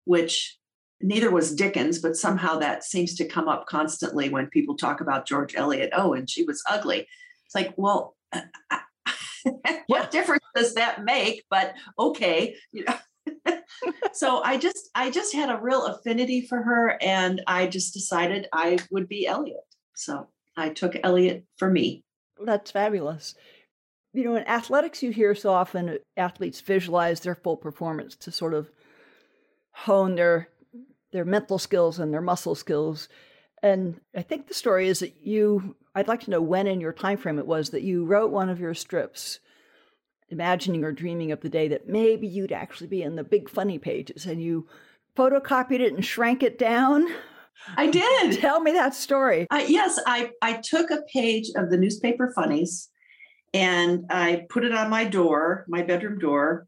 [0.05, 0.59] which
[1.01, 5.27] neither was dickens but somehow that seems to come up constantly when people talk about
[5.27, 5.91] george eliot.
[5.93, 7.09] Oh and she was ugly.
[7.47, 8.43] It's like well uh,
[9.87, 11.45] what difference does that make?
[11.51, 12.97] But okay, you know.
[14.13, 18.49] so I just I just had a real affinity for her, and I just decided
[18.53, 19.65] I would be Eliot.
[19.95, 22.05] So I took Eliot for me.
[22.45, 23.35] That's fabulous.
[24.13, 28.55] You know, in athletics, you hear so often athletes visualize their full performance to sort
[28.55, 28.71] of
[29.73, 30.49] hone their
[31.13, 33.09] their mental skills and their muscle skills.
[33.63, 36.93] And I think the story is that you I'd like to know when in your
[36.93, 39.39] time frame it was that you wrote one of your strips,
[40.29, 43.79] imagining or dreaming of the day that maybe you'd actually be in the big funny
[43.79, 44.67] pages, and you
[45.17, 47.07] photocopied it and shrank it down.
[47.77, 48.39] I did.
[48.41, 49.47] Tell me that story.
[49.51, 52.89] Uh, yes, I I took a page of the newspaper funnies,
[53.53, 56.67] and I put it on my door, my bedroom door,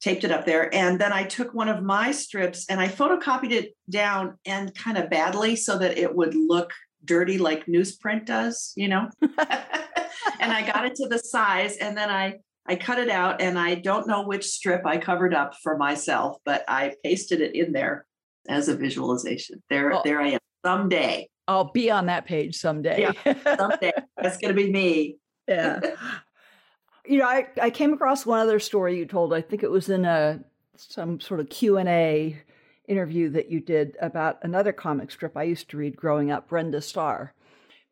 [0.00, 0.72] taped it up there.
[0.74, 4.98] And then I took one of my strips and I photocopied it down and kind
[4.98, 6.70] of badly so that it would look
[7.04, 9.08] dirty like newsprint does, you know.
[9.20, 12.34] and I got it to the size and then I
[12.68, 16.38] I cut it out and I don't know which strip I covered up for myself,
[16.44, 18.06] but I pasted it in there
[18.48, 19.62] as a visualization.
[19.70, 20.40] There there I am.
[20.64, 21.28] Someday.
[21.48, 23.02] I'll be on that page someday.
[23.02, 23.92] Yeah, someday.
[24.20, 25.16] That's going to be me.
[25.46, 25.78] Yeah.
[27.06, 29.32] you know, I, I came across one other story you told.
[29.32, 30.40] I think it was in a
[30.76, 32.42] some sort of Q and A
[32.88, 36.80] interview that you did about another comic strip I used to read growing up, Brenda
[36.80, 37.32] Starr,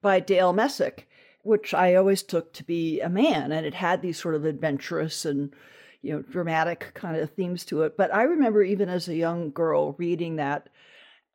[0.01, 1.09] by Dale Messick,
[1.43, 5.25] which I always took to be a man, and it had these sort of adventurous
[5.25, 5.55] and
[6.03, 7.97] you know dramatic kind of themes to it.
[7.97, 10.69] But I remember even as a young girl reading that,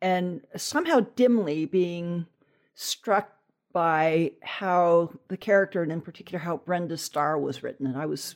[0.01, 2.25] and somehow dimly being
[2.75, 3.33] struck
[3.71, 8.35] by how the character, and in particular how Brenda Starr was written, and I was.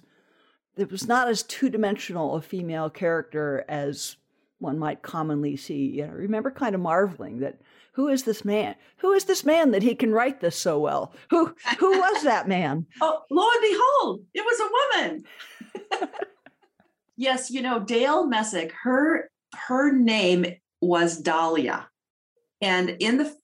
[0.75, 4.15] It was not as two dimensional a female character as
[4.63, 5.85] one might commonly see.
[5.91, 7.61] You know, remember kind of marveling that
[7.93, 8.75] who is this man?
[8.97, 11.13] Who is this man that he can write this so well?
[11.29, 12.87] Who who was that man?
[13.01, 16.09] oh, lo and behold, it was a woman.
[17.17, 20.45] yes, you know, Dale Messick, her her name
[20.81, 21.87] was Dahlia.
[22.61, 23.35] And in the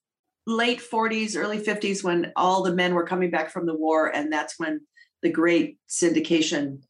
[0.47, 4.07] late 40s, early 50s when all the men were coming back from the war.
[4.07, 4.81] And that's when
[5.21, 6.81] the great syndication,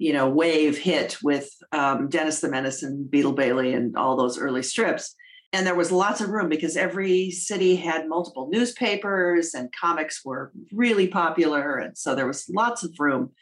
[0.00, 4.38] you know, wave hit with um, Dennis the Menace and Beetle Bailey and all those
[4.38, 5.14] early strips.
[5.52, 10.52] And there was lots of room because every city had multiple newspapers and comics were
[10.72, 11.76] really popular.
[11.76, 13.32] And so there was lots of room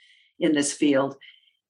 [0.40, 1.14] in this field.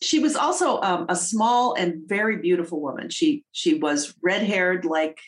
[0.01, 3.11] She was also um, a small and very beautiful woman.
[3.11, 5.18] She she was red haired like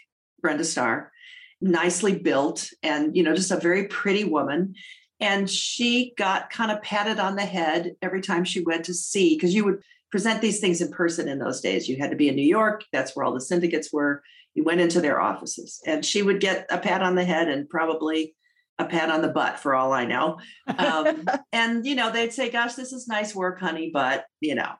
[0.40, 1.12] Brenda Starr,
[1.60, 4.74] nicely built, and you know just a very pretty woman.
[5.20, 9.34] And she got kind of patted on the head every time she went to see
[9.36, 11.88] because you would present these things in person in those days.
[11.88, 12.84] You had to be in New York.
[12.92, 14.22] That's where all the syndicates were.
[14.54, 17.68] You went into their offices, and she would get a pat on the head and
[17.68, 18.34] probably
[18.80, 20.38] a pat on the butt for all I know.
[20.66, 24.72] Um, and, you know, they'd say, gosh, this is nice work, honey, but, you know,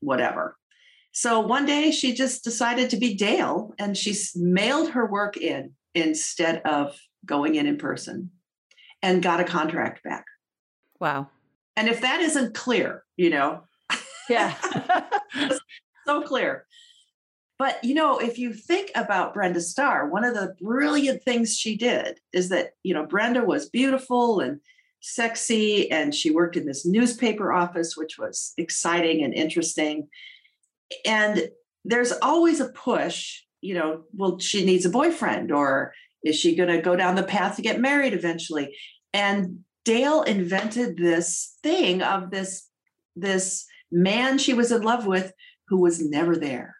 [0.00, 0.56] whatever.
[1.12, 5.72] So one day she just decided to be Dale and she mailed her work in
[5.94, 8.30] instead of going in in person
[9.02, 10.24] and got a contract back.
[11.00, 11.28] Wow.
[11.76, 13.62] And if that isn't clear, you know,
[14.28, 14.54] yeah,
[16.06, 16.66] so clear.
[17.58, 21.76] But you know, if you think about Brenda Starr, one of the brilliant things she
[21.76, 24.60] did is that, you know, Brenda was beautiful and
[25.00, 30.08] sexy, and she worked in this newspaper office, which was exciting and interesting.
[31.04, 31.48] And
[31.84, 35.92] there's always a push, you know, well, she needs a boyfriend, or
[36.24, 38.76] is she going to go down the path to get married eventually?
[39.12, 42.68] And Dale invented this thing of this,
[43.16, 45.32] this man she was in love with
[45.68, 46.76] who was never there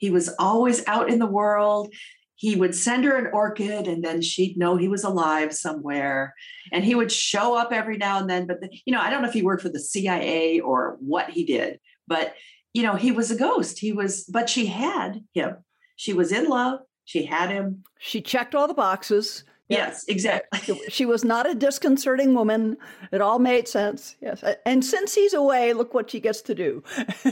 [0.00, 1.92] he was always out in the world.
[2.34, 6.34] He would send her an orchid and then she'd know he was alive somewhere.
[6.72, 8.46] And he would show up every now and then.
[8.46, 11.28] But, the, you know, I don't know if he worked for the CIA or what
[11.28, 12.34] he did, but,
[12.72, 13.78] you know, he was a ghost.
[13.78, 15.56] He was, but she had him.
[15.96, 16.80] She was in love.
[17.10, 17.82] She had him.
[17.98, 19.42] She checked all the boxes.
[19.68, 20.80] Yes, exactly.
[20.90, 22.76] she was not a disconcerting woman.
[23.10, 24.14] It all made sense.
[24.20, 24.44] Yes.
[24.64, 26.84] And since he's away, look what she gets to do.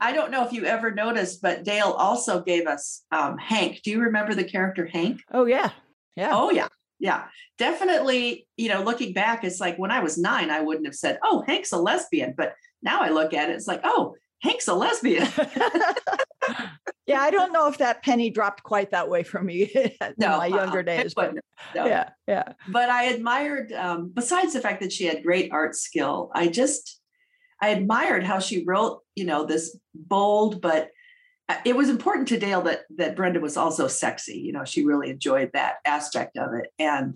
[0.00, 3.82] I don't know if you ever noticed, but Dale also gave us um, Hank.
[3.82, 5.20] Do you remember the character Hank?
[5.30, 5.72] Oh, yeah.
[6.16, 6.30] Yeah.
[6.32, 6.68] Oh, yeah.
[6.98, 7.24] Yeah.
[7.58, 11.18] Definitely, you know, looking back, it's like when I was nine, I wouldn't have said,
[11.22, 12.32] oh, Hank's a lesbian.
[12.34, 15.26] But now I look at it, it's like, oh, Hank's a lesbian.
[17.06, 20.28] yeah, I don't know if that penny dropped quite that way for me in no,
[20.28, 20.56] my uh-uh.
[20.56, 21.14] younger days.
[21.14, 21.34] But
[21.74, 21.86] no.
[21.86, 22.52] yeah, yeah.
[22.68, 27.00] But I admired, um, besides the fact that she had great art skill, I just
[27.60, 30.90] I admired how she wrote, you know, this bold, but
[31.48, 34.38] uh, it was important to Dale that that Brenda was also sexy.
[34.38, 37.14] You know, she really enjoyed that aspect of it, and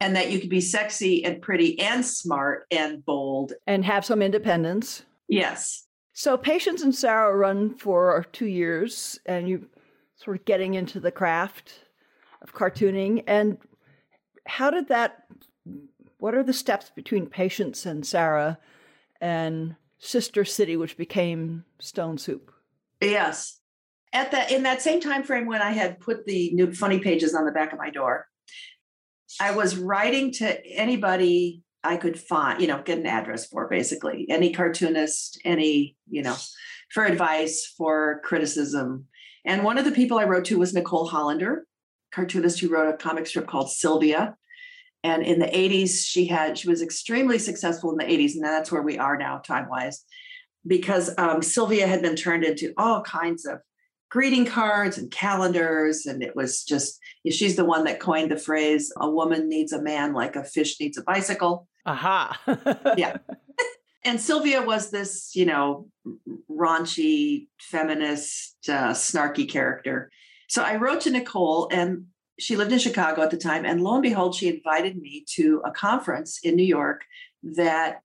[0.00, 4.22] and that you could be sexy and pretty and smart and bold and have some
[4.22, 5.04] independence.
[5.28, 5.83] Yes,
[6.14, 9.66] so Patience and Sarah run for two years, and you
[10.16, 11.80] sort of getting into the craft
[12.40, 13.24] of cartooning.
[13.26, 13.58] And
[14.46, 15.24] how did that?
[16.18, 18.58] What are the steps between Patience and Sarah,
[19.20, 22.52] and Sister City, which became Stone Soup?
[23.00, 23.58] Yes,
[24.12, 27.34] at that in that same time frame when I had put the new funny pages
[27.34, 28.28] on the back of my door,
[29.40, 34.26] I was writing to anybody I could find, you know, get an address for basically
[34.28, 36.36] any cartoonist, any, you know,
[36.90, 39.06] for advice, for criticism.
[39.44, 41.66] And one of the people I wrote to was Nicole Hollander,
[42.12, 44.36] cartoonist who wrote a comic strip called Sylvia.
[45.02, 48.34] And in the 80s, she had, she was extremely successful in the 80s.
[48.34, 50.04] And that's where we are now, time wise,
[50.66, 53.58] because um, Sylvia had been turned into all kinds of
[54.10, 56.06] greeting cards and calendars.
[56.06, 59.82] And it was just, she's the one that coined the phrase, a woman needs a
[59.82, 61.68] man like a fish needs a bicycle.
[61.86, 62.94] Aha.
[62.96, 63.18] yeah.
[64.06, 65.88] And Sylvia was this, you know,
[66.50, 70.10] raunchy, feminist, uh, snarky character.
[70.46, 72.08] So I wrote to Nicole, and
[72.38, 73.64] she lived in Chicago at the time.
[73.64, 77.02] And lo and behold, she invited me to a conference in New York
[77.56, 78.00] that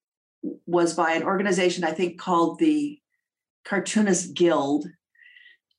[0.65, 2.97] was by an organization, I think, called the
[3.65, 4.87] Cartoonist Guild.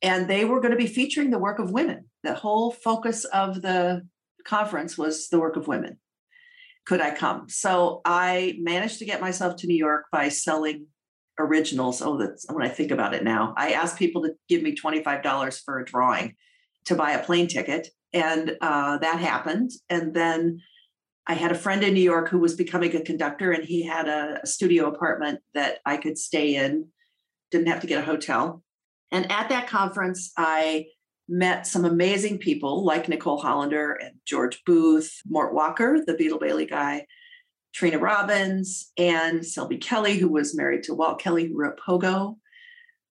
[0.03, 2.11] And they were going to be featuring the work of women.
[2.25, 4.07] The whole focus of the
[4.45, 5.99] conference was the work of women
[6.87, 7.49] could I come?
[7.49, 10.87] So I managed to get myself to New York by selling
[11.39, 12.03] originals.
[12.03, 13.55] Oh, that's when I think about it now.
[13.57, 16.35] I asked people to give me $25 for a drawing
[16.87, 17.89] to buy a plane ticket.
[18.12, 19.70] And uh, that happened.
[19.89, 20.61] And then
[21.26, 24.09] I had a friend in New York who was becoming a conductor, and he had
[24.09, 26.89] a, a studio apartment that I could stay in,
[27.51, 28.62] didn't have to get a hotel.
[29.12, 30.87] And at that conference, I
[31.31, 36.66] met some amazing people like Nicole Hollander and George Booth, Mort Walker, the Beetle Bailey
[36.66, 37.07] guy,
[37.72, 42.37] Trina Robbins, and Selby Kelly, who was married to Walt Kelly, who wrote Pogo.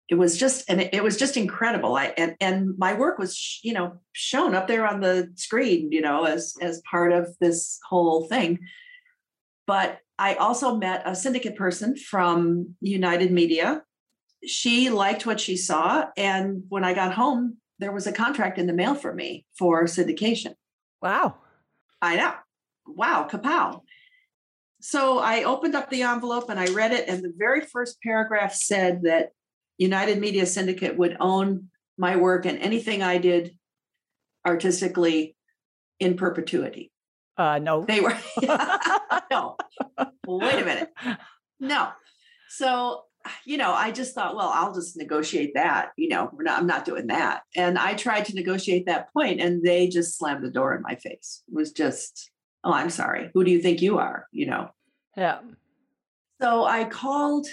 [0.09, 1.95] it was just and it, was just incredible.
[1.95, 6.01] I and and my work was you know shown up there on the screen you
[6.01, 8.61] know as as part of this whole thing.
[9.67, 13.83] But i also met a syndicate person from united media.
[14.47, 18.67] She liked what she saw and when i got home there was a contract in
[18.67, 20.55] the mail for me for syndication
[21.03, 21.37] wow
[22.01, 22.35] i know
[22.87, 23.81] wow kapow
[24.81, 28.55] so i opened up the envelope and i read it and the very first paragraph
[28.55, 29.31] said that
[29.79, 31.69] United Media Syndicate would own
[31.99, 33.57] my work and anything I did
[34.47, 35.37] artistically
[36.01, 36.93] in perpetuity.
[37.37, 37.85] Uh, no.
[37.85, 38.17] They were,
[39.31, 39.57] no.
[40.27, 40.89] Wait a minute.
[41.61, 41.91] No.
[42.49, 43.03] So,
[43.45, 45.91] you know, I just thought, well, I'll just negotiate that.
[45.97, 47.43] You know, we're not, I'm not doing that.
[47.55, 50.95] And I tried to negotiate that point and they just slammed the door in my
[50.97, 51.43] face.
[51.49, 52.31] It was just,
[52.65, 53.31] oh, I'm sorry.
[53.35, 54.27] Who do you think you are?
[54.33, 54.71] You know?
[55.17, 55.39] Yeah.
[56.41, 57.47] So I called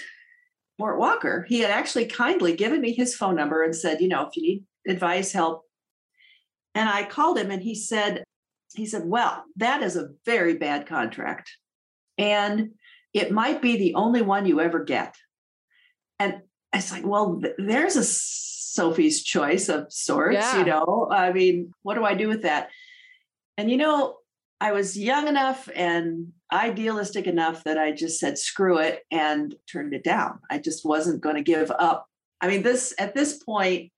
[0.78, 4.26] Mort Walker, he had actually kindly given me his phone number and said, you know,
[4.26, 5.62] if you need advice, help.
[6.74, 8.24] And I called him and he said,
[8.74, 11.50] he said, well, that is a very bad contract.
[12.18, 12.70] And
[13.12, 15.14] it might be the only one you ever get.
[16.18, 16.42] And
[16.72, 20.58] it's like, well, there's a Sophie's choice of sorts, yeah.
[20.58, 21.08] you know.
[21.10, 22.70] I mean, what do I do with that?
[23.56, 24.16] And you know,
[24.60, 29.94] I was young enough and idealistic enough that I just said screw it and turned
[29.94, 30.40] it down.
[30.50, 32.06] I just wasn't going to give up.
[32.40, 33.92] I mean, this at this point,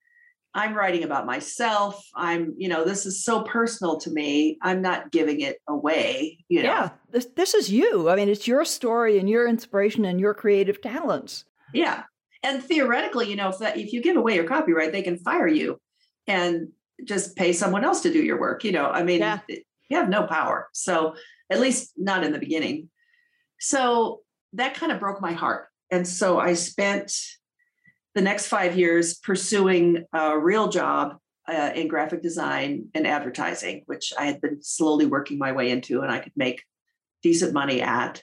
[0.54, 2.02] I'm writing about myself.
[2.14, 4.58] I'm, you know, this is so personal to me.
[4.62, 6.44] I'm not giving it away.
[6.48, 6.68] You know?
[6.70, 8.08] Yeah, this this is you.
[8.08, 11.44] I mean, it's your story and your inspiration and your creative talents.
[11.72, 12.04] Yeah,
[12.42, 15.48] and theoretically, you know, if that if you give away your copyright, they can fire
[15.48, 15.80] you
[16.26, 16.68] and
[17.04, 18.64] just pay someone else to do your work.
[18.64, 19.40] You know, I mean, yeah.
[19.48, 20.68] you have no power.
[20.72, 21.14] So
[21.50, 22.88] at least not in the beginning.
[23.60, 24.20] So
[24.52, 25.68] that kind of broke my heart.
[25.90, 27.12] And so I spent
[28.14, 31.16] the next five years pursuing a real job
[31.48, 36.02] uh, in graphic design and advertising, which I had been slowly working my way into
[36.02, 36.62] and I could make
[37.22, 38.22] decent money at.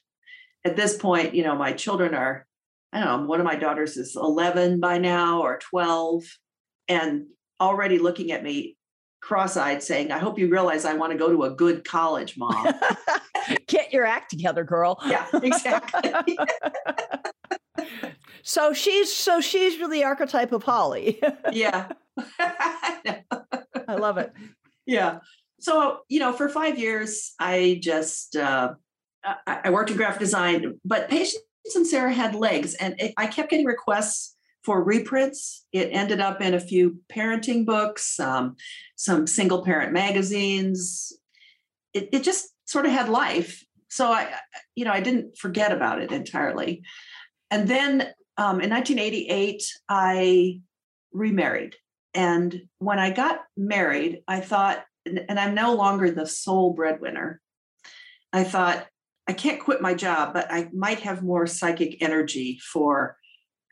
[0.65, 2.45] At this point, you know, my children are,
[2.93, 6.23] I don't know, one of my daughters is 11 by now or 12
[6.87, 7.25] and
[7.59, 8.77] already looking at me
[9.21, 12.67] cross-eyed saying i hope you realize i want to go to a good college mom.
[13.67, 14.99] Get your act together girl.
[15.05, 16.37] Yeah exactly.
[18.45, 21.21] So she's so she's the archetype of holly.
[21.53, 21.87] Yeah.
[22.39, 24.33] I love it.
[24.85, 25.19] Yeah.
[25.61, 28.73] So you know for five years i just uh,
[29.47, 31.41] I, worked in graphic design but patience
[31.76, 34.34] and sarah had legs and it, i kept getting requests
[34.64, 35.66] for reprints.
[35.72, 38.55] It ended up in a few parenting books, um,
[38.95, 41.11] some single parent magazines.
[41.93, 43.64] It, it just sort of had life.
[43.89, 44.34] So I,
[44.76, 46.82] you know, I didn't forget about it entirely.
[47.51, 48.01] And then
[48.38, 50.61] um, in 1988, I
[51.11, 51.76] remarried.
[52.16, 57.41] And when I got married, I thought, and I'm no longer the sole breadwinner.
[58.32, 58.88] I thought,
[59.28, 63.17] I can't quit my job, but I might have more psychic energy for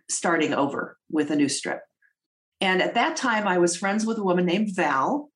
[0.10, 1.82] starting over with a new strip.
[2.62, 5.30] And at that time, I was friends with a woman named Val.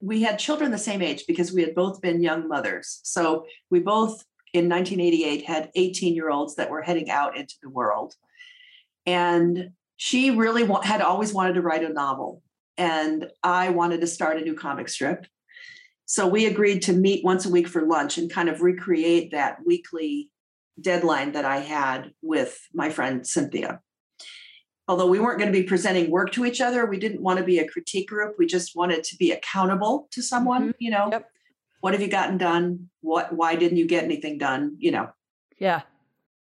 [0.00, 3.00] We had children the same age because we had both been young mothers.
[3.02, 7.68] So we both, in 1988, had 18 year olds that were heading out into the
[7.68, 8.14] world.
[9.04, 12.42] And she really wa- had always wanted to write a novel.
[12.78, 15.26] And I wanted to start a new comic strip.
[16.10, 19.58] So we agreed to meet once a week for lunch and kind of recreate that
[19.64, 20.28] weekly
[20.80, 23.80] deadline that I had with my friend Cynthia
[24.90, 27.44] although we weren't going to be presenting work to each other, we didn't want to
[27.44, 28.34] be a critique group.
[28.36, 30.80] We just wanted to be accountable to someone, mm-hmm.
[30.80, 31.08] you know.
[31.12, 31.30] Yep.
[31.80, 32.90] What have you gotten done?
[33.00, 35.10] What why didn't you get anything done, you know?
[35.58, 35.82] Yeah.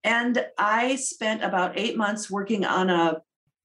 [0.04, 3.22] And I spent about 8 months working on a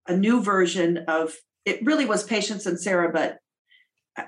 [0.07, 1.35] a new version of
[1.65, 3.39] it really was Patience and Sarah but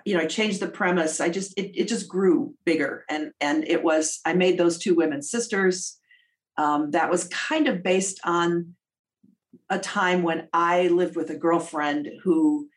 [0.05, 1.21] you know, I changed the premise.
[1.21, 4.95] I just it, it just grew bigger and and it was I made those two
[4.95, 5.99] women sisters.
[6.59, 8.75] Um, that was kind of based on
[9.71, 12.69] a time when I lived with a girlfriend who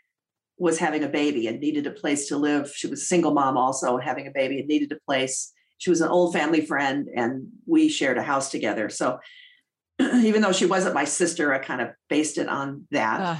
[0.57, 2.71] was having a baby and needed a place to live.
[2.73, 5.51] She was a single mom also having a baby and needed a place.
[5.77, 8.87] She was an old family friend and we shared a house together.
[8.89, 9.19] So
[9.99, 13.19] even though she wasn't my sister, I kind of based it on that.
[13.19, 13.37] Uh.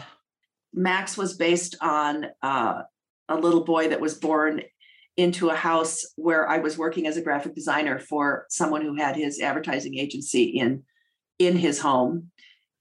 [0.73, 2.81] Max was based on uh,
[3.29, 4.61] a little boy that was born
[5.17, 9.15] into a house where I was working as a graphic designer for someone who had
[9.15, 10.83] his advertising agency in
[11.39, 12.31] in his home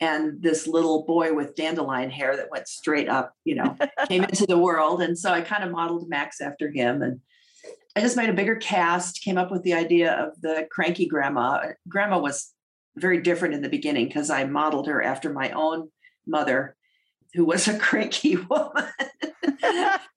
[0.00, 3.76] and this little boy with dandelion hair that went straight up, you know,
[4.08, 5.00] came into the world.
[5.00, 7.02] And so I kind of modeled Max after him.
[7.02, 7.20] And
[7.96, 11.68] I just made a bigger cast, came up with the idea of the cranky grandma.
[11.88, 12.52] Grandma was
[12.96, 15.88] very different in the beginning because I modeled her after my own
[16.26, 16.76] mother.
[17.34, 18.84] who was a cranky woman.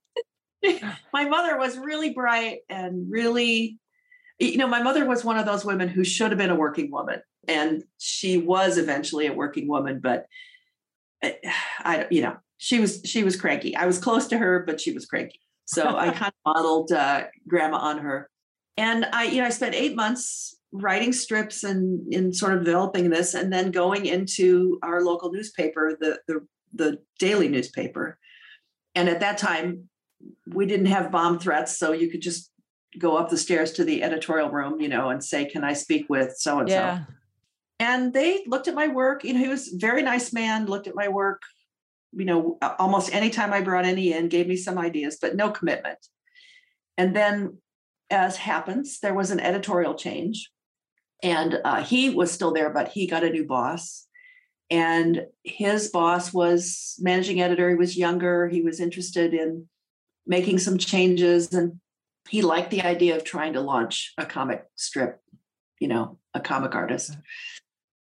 [1.14, 3.78] my mother was really bright and really,
[4.40, 6.92] you know, my mother was one of those women who should have been a working
[6.92, 7.22] woman.
[7.48, 10.26] And she was eventually a working woman, but
[11.24, 13.76] I, eh, I you know, she was she was cranky.
[13.76, 15.40] I was close to her, but she was cranky.
[15.66, 18.30] So I kind of modeled uh, grandma on her.
[18.76, 23.10] And I, you know, I spent eight months writing strips and in sort of developing
[23.10, 28.18] this, and then going into our local newspaper, the the the daily newspaper.
[28.96, 29.90] And at that time,
[30.48, 32.52] we didn't have bomb threats, so you could just
[32.98, 36.10] go up the stairs to the editorial room, you know, and say, "Can I speak
[36.10, 37.14] with so and so?"
[37.80, 39.24] And they looked at my work.
[39.24, 40.66] You know, he was a very nice man.
[40.66, 41.42] Looked at my work.
[42.14, 46.00] You know, almost anytime I brought any in, gave me some ideas, but no commitment.
[46.98, 47.58] And then,
[48.10, 50.50] as happens, there was an editorial change,
[51.22, 54.08] and uh, he was still there, but he got a new boss
[54.70, 59.68] and his boss was managing editor he was younger he was interested in
[60.28, 61.80] making some changes and
[62.30, 65.22] he liked the idea of trying to launch a comic strip
[65.80, 67.16] you know a comic artist.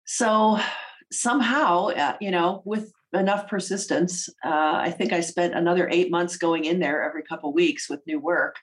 [0.05, 0.59] So
[1.11, 6.35] somehow uh, you know with enough persistence uh, i think i spent another eight months
[6.35, 8.55] going in there every couple weeks with new work.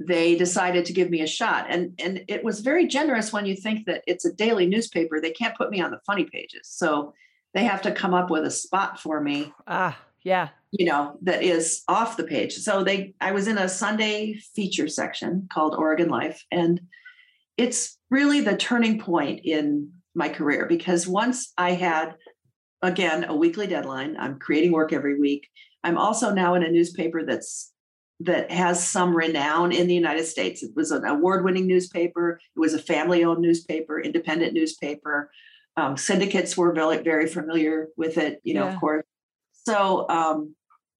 [0.00, 3.56] They decided to give me a shot and and it was very generous when you
[3.56, 5.20] think that it's a daily newspaper.
[5.20, 7.14] They can't put me on the funny pages so
[7.54, 9.52] they have to come up with a spot for me.
[9.66, 10.48] Ah, yeah.
[10.70, 12.54] You know, that is off the page.
[12.54, 16.80] So they I was in a Sunday feature section called Oregon Life and
[17.56, 22.14] it's really the turning point in my career because once I had
[22.82, 25.48] again a weekly deadline, I'm creating work every week.
[25.82, 27.72] I'm also now in a newspaper that's
[28.20, 30.62] that has some renown in the United States.
[30.62, 32.40] It was an award-winning newspaper.
[32.56, 35.30] It was a family-owned newspaper, independent newspaper
[35.78, 38.74] um, syndicates were very, very familiar with it, you know, yeah.
[38.74, 39.04] of course.
[39.68, 40.54] So um,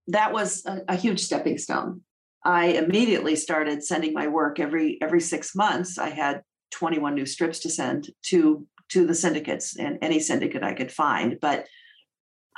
[0.08, 2.02] that was a, a, huge stepping stone.
[2.44, 5.96] I immediately started sending my work every every six months.
[5.96, 6.42] I had
[6.72, 11.38] 21 new strips to send to to the syndicates and any syndicate I could find.
[11.40, 11.66] But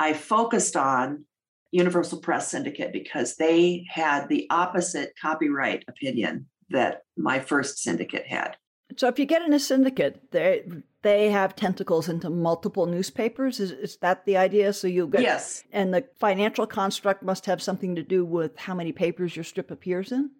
[0.00, 1.26] I focused on
[1.70, 8.56] Universal Press Syndicate because they had the opposite copyright opinion that my first syndicate had.
[8.96, 10.64] So if you get in a syndicate, they
[11.02, 13.60] they have tentacles into multiple newspapers.
[13.60, 14.72] Is, is that the idea?
[14.72, 18.74] So you get yes, and the financial construct must have something to do with how
[18.74, 20.30] many papers your strip appears in.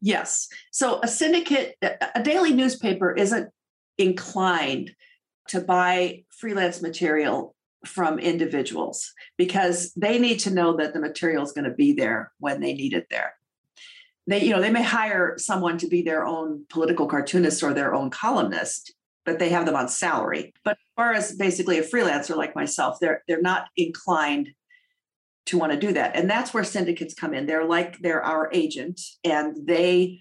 [0.00, 0.48] Yes.
[0.70, 3.50] So a syndicate, a daily newspaper, isn't
[3.96, 4.92] inclined
[5.48, 7.54] to buy freelance material
[7.84, 12.32] from individuals because they need to know that the material is going to be there
[12.38, 13.32] when they need it there
[14.28, 17.94] they you know they may hire someone to be their own political cartoonist or their
[17.94, 20.54] own columnist but they have them on salary.
[20.64, 24.50] But as far as basically a freelancer like myself they're they're not inclined
[25.46, 26.14] to want to do that.
[26.14, 27.46] And that's where syndicates come in.
[27.46, 30.20] They're like they're our agent and they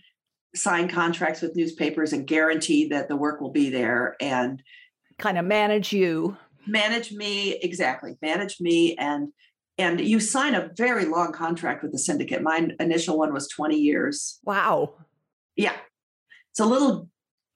[0.56, 4.64] sign contracts with newspapers and guarantee that the work will be there and
[5.18, 6.38] kind of manage you.
[6.66, 8.18] Manage me exactly.
[8.22, 9.30] Manage me and
[9.78, 12.42] and you sign a very long contract with the syndicate.
[12.42, 14.40] My initial one was 20 years.
[14.44, 14.96] Wow.
[15.56, 15.76] Yeah.
[16.52, 17.10] It's a little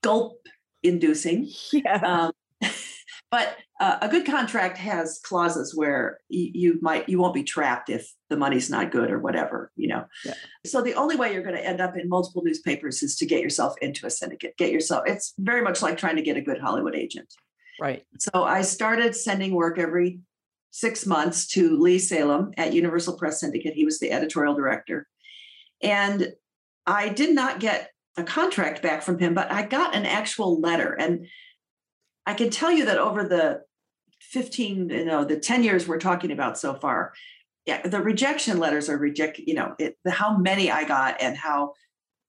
[0.04, 0.46] gulp
[0.84, 1.50] inducing.
[1.74, 1.96] Yeah.
[2.04, 2.32] Um,
[3.32, 7.90] but uh, a good contract has clauses where y- you might you won't be trapped
[7.90, 10.36] if the money's not good or whatever you know yeah.
[10.66, 13.42] so the only way you're going to end up in multiple newspapers is to get
[13.42, 16.60] yourself into a syndicate get yourself it's very much like trying to get a good
[16.62, 17.34] hollywood agent
[17.80, 20.20] right so i started sending work every
[20.72, 23.74] six months to Lee Salem at Universal Press Syndicate.
[23.74, 25.08] He was the editorial director.
[25.84, 26.34] And
[26.88, 30.94] I did not get a contract back from him, but I got an actual letter.
[30.94, 31.28] And
[32.26, 33.62] I can tell you that over the
[34.22, 37.14] 15, you know, the 10 years we're talking about so far,
[37.66, 41.38] yeah, the rejection letters are reject, you know, it, the, how many I got and
[41.38, 41.74] how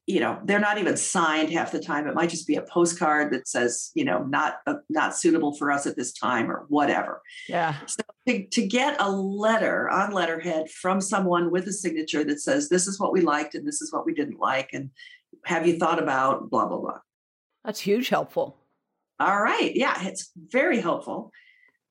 [0.07, 2.09] you know they're not even signed half the time.
[2.09, 5.71] It might just be a postcard that says you know not uh, not suitable for
[5.71, 7.23] us at this time or whatever.
[7.49, 7.77] Yeah.
[7.87, 12.69] So to, to get a letter on letterhead from someone with a signature that says
[12.69, 14.91] this is what we liked and this is what we didn't like and
[15.45, 16.99] have you thought about blah blah blah.
[17.65, 18.59] That's huge helpful.
[19.21, 19.73] All right.
[19.75, 21.31] Yeah it's very helpful.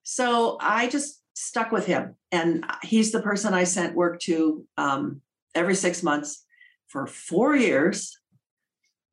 [0.03, 5.21] So i just stuck with him and he's the person i sent work to um,
[5.55, 6.45] every six months
[6.91, 8.17] for four years.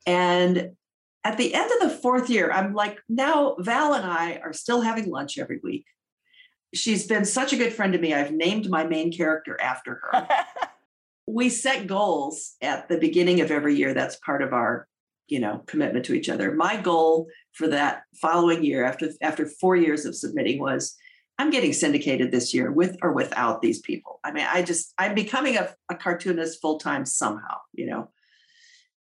[0.07, 0.71] And
[1.25, 4.81] at the end of the fourth year, I'm like, now Val and I are still
[4.81, 5.85] having lunch every week.
[6.75, 8.13] She's been such a good friend to me.
[8.13, 10.29] I've named my main character after her.
[11.27, 13.95] we set goals at the beginning of every year.
[13.95, 14.87] That's part of our,
[15.29, 16.55] you know, commitment to each other.
[16.55, 20.97] My goal for that following year, after after four years of submitting, was
[21.39, 24.19] I'm getting syndicated this year with or without these people.
[24.25, 28.11] I mean, I just, I'm becoming a, a cartoonist full time somehow, you know,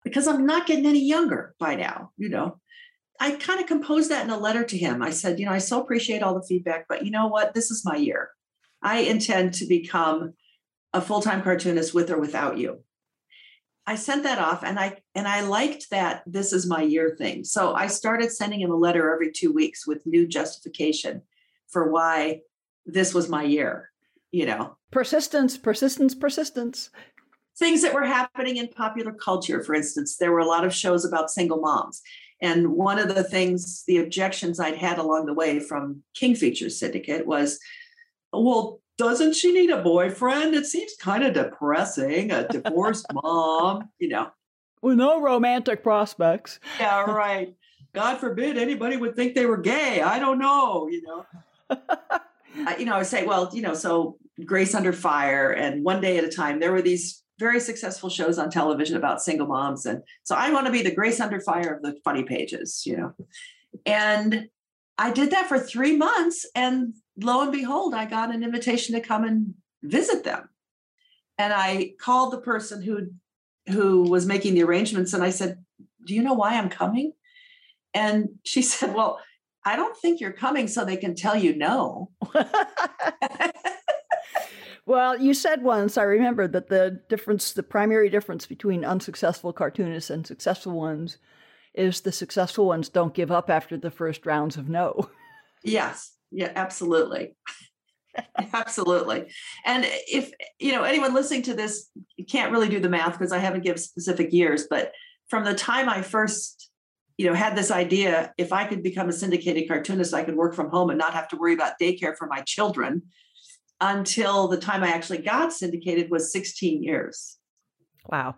[0.03, 2.61] because I'm not getting any younger by now, you know.
[3.21, 5.03] I kind of composed that in a letter to him.
[5.03, 7.55] I said, you know, I so appreciate all the feedback, but you know what?
[7.55, 8.31] This is my year.
[8.83, 10.33] I intend to become
[10.93, 12.83] a full-time cartoonist with or without you.
[13.87, 17.45] I sent that off and I and I liked that this is my year thing.
[17.45, 21.23] So I started sending him a letter every 2 weeks with new justification
[21.75, 22.41] for why
[22.87, 23.91] this was my year,
[24.31, 24.79] you know.
[24.91, 26.91] Persistence, persistence, persistence.
[27.59, 31.05] Things that were happening in popular culture, for instance, there were a lot of shows
[31.05, 32.01] about single moms.
[32.41, 36.79] And one of the things, the objections I'd had along the way from King Features
[36.79, 37.59] Syndicate was,
[38.33, 40.55] well, doesn't she need a boyfriend?
[40.55, 44.31] It seems kind of depressing, a divorced mom, you know.
[44.81, 46.61] With no romantic prospects.
[46.79, 47.55] Yeah, right.
[47.95, 50.03] God forbid anybody would think they were gay.
[50.03, 51.25] I don't know, you know.
[51.71, 56.19] You know, I would say, well, you know, so Grace Under Fire and One Day
[56.19, 59.87] at a Time, there were these very successful shows on television about single moms.
[59.87, 62.97] And so I want to be the Grace Under Fire of the funny pages, you
[62.97, 63.13] know.
[63.85, 64.49] And
[64.99, 66.47] I did that for three months.
[66.55, 70.49] And lo and behold, I got an invitation to come and visit them.
[71.39, 73.09] And I called the person who
[73.73, 75.65] who was making the arrangements and I said,
[76.05, 77.13] "Do you know why I'm coming?"
[77.93, 79.21] And she said, "Well,
[79.65, 82.11] I don't think you're coming so they can tell you no."
[84.87, 90.11] well, you said once, I remember that the difference, the primary difference between unsuccessful cartoonists
[90.11, 91.19] and successful ones
[91.75, 95.09] is the successful ones don't give up after the first rounds of no.
[95.65, 96.13] Yes.
[96.31, 97.35] Yeah, absolutely.
[98.53, 99.27] absolutely.
[99.65, 101.91] And if, you know, anyone listening to this
[102.29, 104.93] can't really do the math because I haven't given specific years, but
[105.29, 106.71] from the time I first,
[107.17, 110.55] you know, had this idea, if I could become a syndicated cartoonist, I could work
[110.55, 113.03] from home and not have to worry about daycare for my children
[113.81, 117.39] until the time I actually got syndicated was 16 years.
[118.09, 118.37] Wow.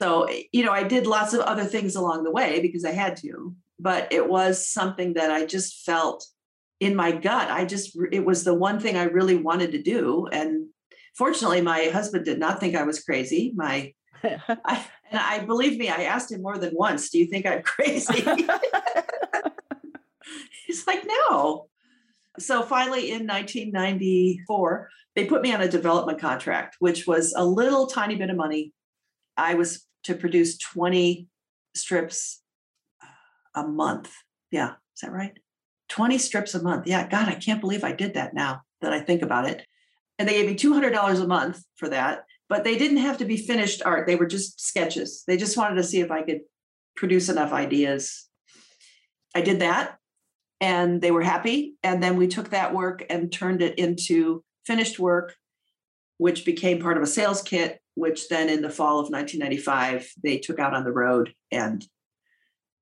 [0.00, 3.16] So, you know, I did lots of other things along the way because I had
[3.18, 6.26] to, but it was something that I just felt
[6.80, 7.50] in my gut.
[7.50, 10.26] I just, it was the one thing I really wanted to do.
[10.32, 10.68] And
[11.14, 13.52] fortunately, my husband did not think I was crazy.
[13.54, 13.92] My,
[14.24, 17.62] I, and I believe me, I asked him more than once, do you think I'm
[17.62, 18.22] crazy?
[20.66, 21.66] He's like, no.
[22.38, 27.86] So finally in 1994, they put me on a development contract, which was a little
[27.86, 28.72] tiny bit of money.
[29.36, 31.26] I was to produce 20
[31.74, 32.42] strips
[33.02, 34.12] uh, a month.
[34.50, 35.36] Yeah, is that right?
[35.88, 36.86] 20 strips a month.
[36.86, 39.66] Yeah, God, I can't believe I did that now that I think about it.
[40.18, 43.36] And they gave me $200 a month for that, but they didn't have to be
[43.36, 44.08] finished art.
[44.08, 45.22] They were just sketches.
[45.26, 46.40] They just wanted to see if I could
[46.96, 48.28] produce enough ideas.
[49.34, 49.96] I did that
[50.60, 51.76] and they were happy.
[51.84, 55.36] And then we took that work and turned it into finished work,
[56.18, 60.38] which became part of a sales kit, which then in the fall of 1995, they
[60.38, 61.86] took out on the road and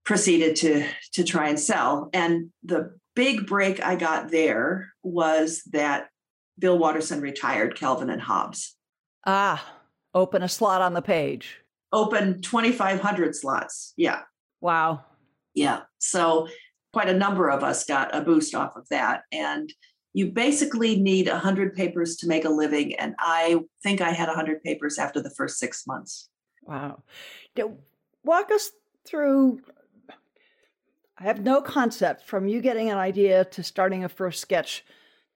[0.06, 2.08] proceeded to to try and sell.
[2.14, 6.08] And the big break I got there was that
[6.58, 8.77] Bill Watterson retired Calvin and Hobbes.
[9.30, 9.62] Ah,
[10.14, 11.60] open a slot on the page.
[11.92, 13.92] Open 2,500 slots.
[13.98, 14.22] Yeah.
[14.62, 15.04] Wow.
[15.54, 15.82] Yeah.
[15.98, 16.48] So
[16.94, 19.24] quite a number of us got a boost off of that.
[19.30, 19.70] And
[20.14, 22.94] you basically need 100 papers to make a living.
[22.94, 26.30] And I think I had 100 papers after the first six months.
[26.62, 27.02] Wow.
[27.54, 27.76] Now,
[28.24, 28.70] Walk us
[29.06, 29.60] through
[31.20, 34.84] I have no concept from you getting an idea to starting a first sketch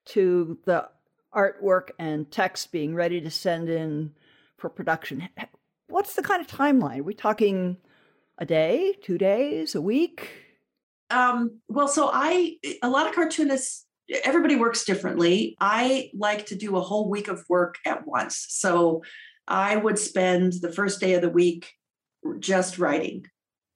[0.07, 0.88] to the
[1.35, 4.12] artwork and text being ready to send in
[4.59, 5.28] for production.
[5.89, 7.01] What's the kind of timeline?
[7.01, 7.76] Are we talking
[8.39, 10.30] a day, two days, a week?
[11.11, 13.87] Um, well, so I, a lot of cartoonists,
[14.24, 15.57] everybody works differently.
[15.61, 18.47] I like to do a whole week of work at once.
[18.49, 19.03] So
[19.47, 21.70] I would spend the first day of the week
[22.39, 23.26] just writing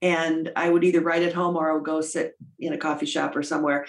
[0.03, 3.07] and I would either write at home or I would go sit in a coffee
[3.07, 3.87] shop or somewhere.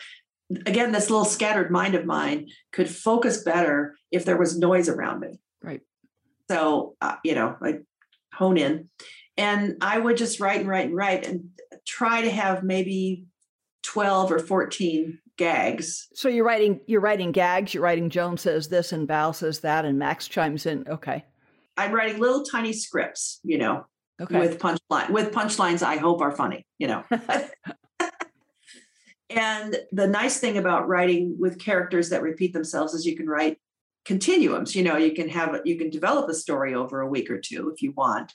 [0.65, 5.19] Again, this little scattered mind of mine could focus better if there was noise around
[5.19, 5.39] me.
[5.61, 5.81] Right.
[6.49, 7.79] So, uh, you know, I
[8.33, 8.89] hone in
[9.37, 11.49] and I would just write and write and write and
[11.85, 13.25] try to have maybe
[13.83, 16.07] 12 or 14 gags.
[16.13, 19.85] So you're writing you're writing gags, you're writing Joan says this and Val says that
[19.85, 20.87] and Max chimes in.
[20.87, 21.23] Okay.
[21.77, 23.85] I'm writing little tiny scripts, you know,
[24.19, 24.39] okay.
[24.39, 27.03] with punchline with punchlines I hope are funny, you know.
[29.29, 33.57] and the nice thing about writing with characters that repeat themselves is you can write
[34.05, 37.39] continuums, you know, you can have you can develop a story over a week or
[37.39, 38.33] two if you want.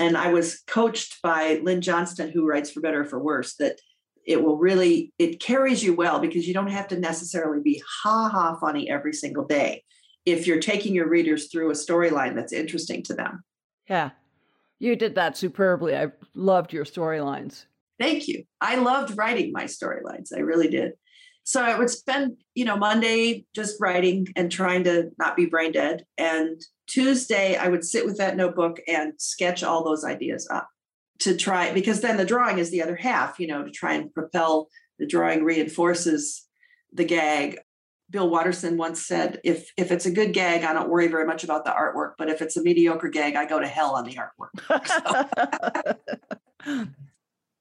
[0.00, 3.78] And I was coached by Lynn Johnston who writes for better or for worse that
[4.26, 8.28] it will really it carries you well because you don't have to necessarily be ha
[8.28, 9.84] ha funny every single day
[10.26, 13.44] if you're taking your readers through a storyline that's interesting to them.
[13.88, 14.10] Yeah.
[14.80, 15.96] You did that superbly.
[15.96, 17.66] I loved your storylines
[17.98, 18.44] thank you.
[18.60, 20.28] I loved writing my storylines.
[20.34, 20.92] I really did.
[21.44, 25.72] So i would spend you know monday just writing and trying to not be brain
[25.72, 26.04] dead.
[26.18, 30.68] And tuesday i would sit with that notebook and sketch all those ideas up
[31.20, 34.12] to try because then the drawing is the other half you know to try and
[34.12, 34.68] propel
[34.98, 36.46] the drawing reinforces
[36.92, 37.58] the gag.
[38.10, 41.42] Bill watterson once said if if it's a good gag i don't worry very much
[41.42, 44.16] about the artwork but if it's a mediocre gag i go to hell on the
[44.16, 44.50] artwork.
[46.64, 46.84] So,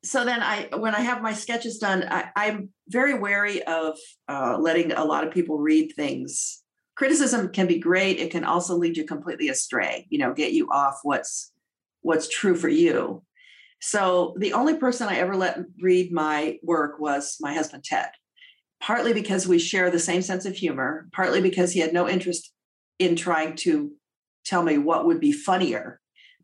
[0.03, 3.97] so then i when i have my sketches done I, am very wary of
[4.27, 6.61] uh, letting a lot of people read things.
[6.95, 10.69] Criticism can be great it can also lead you completely astray you know get you
[10.69, 11.53] off what's
[12.03, 13.23] what's true for you.
[13.81, 18.09] So the only person I ever let read my work was my husband, Ted,
[18.79, 22.53] partly because we share the same sense of humor, partly because he had no interest
[22.99, 23.91] in trying to
[24.45, 25.99] tell me what would be funnier.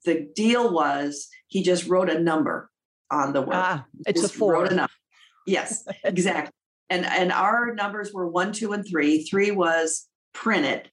[0.06, 2.70] The deal was he just wrote a number
[3.12, 3.56] on the work.
[3.56, 4.88] Ah, it's just a four.
[5.46, 6.54] Yes, exactly.
[6.90, 9.24] and and our numbers were one, two, and three.
[9.24, 10.90] Three was print it.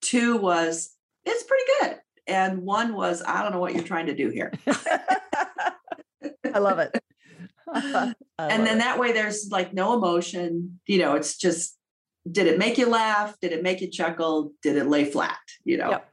[0.00, 0.90] Two was
[1.24, 2.00] it's pretty good.
[2.26, 4.52] And one was I don't know what you're trying to do here.
[4.66, 6.98] I love it.
[7.74, 8.80] I and then it.
[8.80, 10.80] that way there's like no emotion.
[10.86, 11.76] You know, it's just
[12.30, 13.34] did it make you laugh?
[13.40, 14.52] Did it make you chuckle?
[14.62, 15.38] Did it lay flat?
[15.64, 15.90] You know?
[15.90, 16.08] Yep.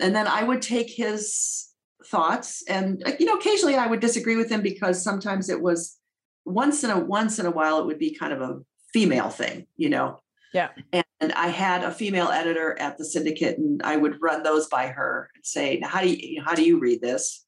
[0.00, 1.71] And then I would take his
[2.06, 5.98] thoughts and you know, occasionally I would disagree with him because sometimes it was
[6.44, 8.60] once in a once in a while it would be kind of a
[8.92, 10.18] female thing, you know.
[10.52, 10.68] Yeah.
[10.92, 14.88] And I had a female editor at the syndicate and I would run those by
[14.88, 17.46] her and say, how do you how do you read this?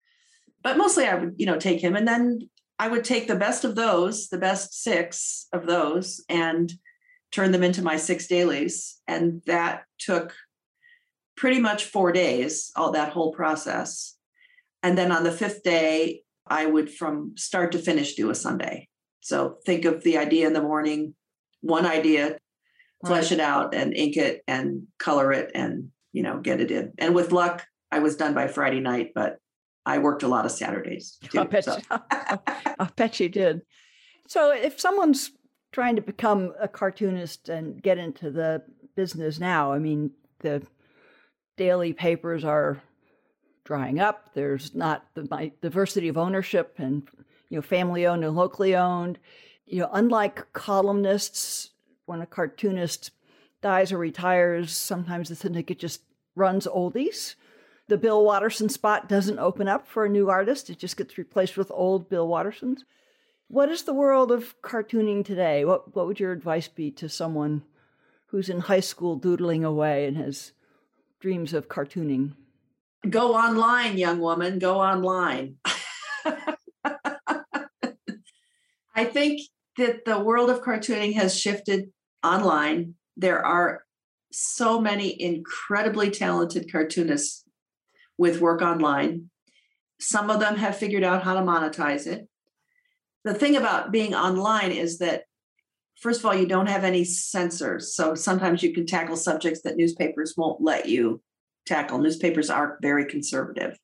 [0.64, 2.48] but mostly I would, you know, take him and then
[2.78, 6.72] I would take the best of those, the best six of those, and
[7.30, 9.00] turn them into my six dailies.
[9.06, 10.34] And that took
[11.36, 14.13] pretty much four days, all that whole process.
[14.84, 18.88] And then on the fifth day, I would from start to finish do a Sunday.
[19.20, 21.14] So think of the idea in the morning,
[21.62, 22.36] one idea,
[23.04, 26.92] flesh it out and ink it and color it and, you know, get it in.
[26.98, 29.38] And with luck, I was done by Friday night, but
[29.86, 31.16] I worked a lot of Saturdays.
[31.30, 31.76] Too, I, bet so.
[31.76, 31.98] you,
[32.78, 33.62] I bet you did.
[34.28, 35.30] So if someone's
[35.72, 38.62] trying to become a cartoonist and get into the
[38.96, 40.10] business now, I mean,
[40.40, 40.62] the
[41.56, 42.82] daily papers are
[43.64, 44.34] drying up.
[44.34, 47.02] There's not the diversity of ownership and
[47.48, 49.18] you know family owned and locally owned.
[49.66, 51.70] You know, unlike columnists,
[52.06, 53.10] when a cartoonist
[53.62, 56.02] dies or retires, sometimes the syndicate just
[56.36, 57.34] runs oldies
[57.88, 61.56] the Bill Watterson spot doesn't open up for a new artist, it just gets replaced
[61.56, 62.80] with old Bill Wattersons.
[63.48, 65.64] What is the world of cartooning today?
[65.64, 67.62] What, what would your advice be to someone
[68.28, 70.52] who's in high school doodling away and has
[71.20, 72.32] dreams of cartooning?
[73.08, 75.56] Go online, young woman, go online.
[78.94, 79.42] I think
[79.76, 81.90] that the world of cartooning has shifted
[82.24, 82.94] online.
[83.16, 83.84] There are
[84.32, 87.44] so many incredibly talented cartoonists
[88.16, 89.30] with work online.
[90.00, 92.26] Some of them have figured out how to monetize it.
[93.24, 95.24] The thing about being online is that,
[96.00, 97.94] first of all, you don't have any censors.
[97.94, 101.20] So sometimes you can tackle subjects that newspapers won't let you
[101.66, 101.98] tackle.
[101.98, 103.78] Newspapers are very conservative.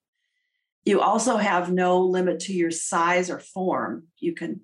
[0.84, 4.04] You also have no limit to your size or form.
[4.18, 4.62] You can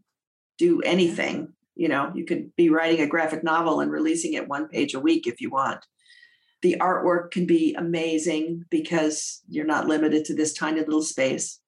[0.58, 1.52] do anything.
[1.74, 5.00] You know, you could be writing a graphic novel and releasing it one page a
[5.00, 5.84] week if you want
[6.62, 11.60] the artwork can be amazing because you're not limited to this tiny little space.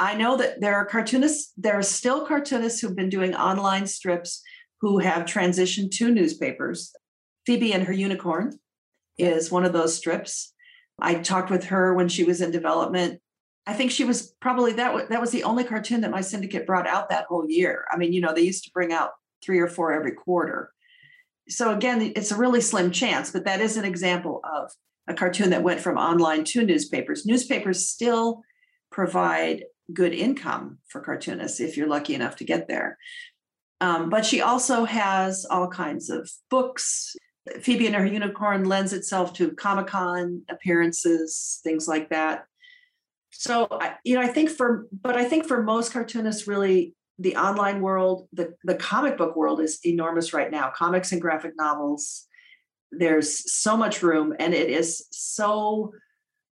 [0.00, 4.42] I know that there are cartoonists, there are still cartoonists who've been doing online strips
[4.80, 6.94] who have transitioned to newspapers.
[7.44, 8.58] Phoebe and her unicorn
[9.18, 10.52] is one of those strips.
[11.00, 13.20] I talked with her when she was in development.
[13.66, 16.86] I think she was probably that that was the only cartoon that my syndicate brought
[16.86, 17.84] out that whole year.
[17.92, 19.10] I mean, you know, they used to bring out
[19.44, 20.72] three or four every quarter
[21.48, 24.70] so again, it's a really slim chance, but that is an example of
[25.08, 27.26] a cartoon that went from online to newspapers.
[27.26, 28.42] Newspapers still
[28.90, 32.96] provide good income for cartoonists if you're lucky enough to get there.
[33.80, 37.16] Um, but she also has all kinds of books.
[37.60, 42.44] Phoebe and her unicorn lends itself to Comic Con appearances, things like that.
[43.30, 43.68] So,
[44.04, 48.28] you know, I think for, but I think for most cartoonists, really, the online world,
[48.32, 50.70] the, the comic book world is enormous right now.
[50.74, 52.26] Comics and graphic novels,
[52.92, 55.92] there's so much room and it is so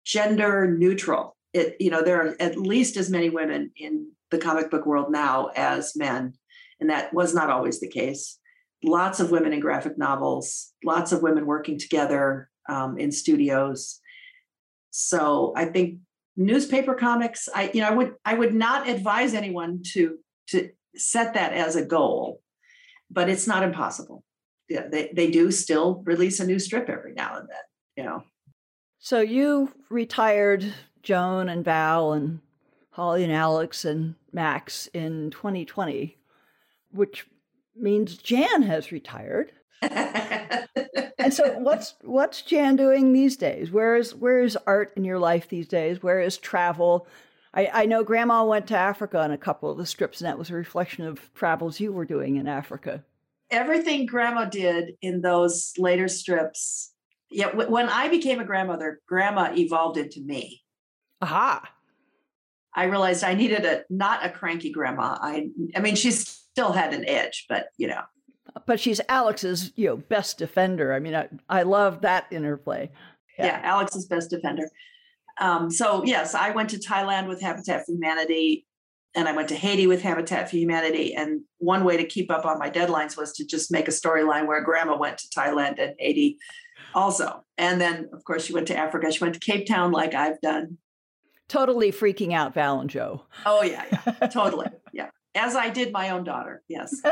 [0.05, 1.35] gender neutral.
[1.53, 5.11] it you know there are at least as many women in the comic book world
[5.11, 6.33] now as men
[6.79, 8.38] and that was not always the case
[8.83, 13.99] lots of women in graphic novels lots of women working together um, in studios.
[14.91, 15.99] So i think
[16.35, 20.17] newspaper comics i you know i would i would not advise anyone to
[20.47, 22.41] to set that as a goal
[23.11, 24.23] but it's not impossible.
[24.69, 27.65] Yeah they, they do still release a new strip every now and then
[27.97, 28.23] you know.
[28.99, 30.73] So you retired
[31.03, 32.39] Joan and Val and
[32.91, 36.17] Holly and Alex and Max in 2020,
[36.91, 37.25] which
[37.75, 39.51] means Jan has retired.
[39.81, 43.71] and so what's what's Jan doing these days?
[43.71, 46.03] Where is where is art in your life these days?
[46.03, 47.07] Where is travel?
[47.53, 50.37] I, I know grandma went to Africa on a couple of the strips, and that
[50.37, 53.03] was a reflection of travels you were doing in Africa.
[53.49, 56.93] Everything grandma did in those later strips.
[57.31, 60.61] Yeah, when I became a grandmother, grandma evolved into me.
[61.21, 61.63] Aha.
[62.75, 65.17] I realized I needed a not a cranky grandma.
[65.19, 66.11] I I mean, she
[66.59, 68.01] still had an edge, but you know.
[68.65, 70.93] But she's Alex's, you know, best defender.
[70.93, 72.91] I mean, I, I love that interplay.
[73.37, 74.69] Yeah, yeah Alex's best defender.
[75.39, 78.65] Um, so yes, I went to Thailand with Habitat for Humanity,
[79.15, 81.15] and I went to Haiti with Habitat for Humanity.
[81.15, 84.45] And one way to keep up on my deadlines was to just make a storyline
[84.45, 86.37] where Grandma went to Thailand and Haiti,
[86.93, 87.45] also.
[87.57, 89.11] And then, of course, she went to Africa.
[89.11, 90.77] She went to Cape Town, like I've done
[91.47, 93.23] totally freaking out Val and Joe.
[93.45, 95.09] Oh yeah, yeah, totally, yeah.
[95.35, 96.63] As I did my own daughter.
[96.67, 96.95] Yes.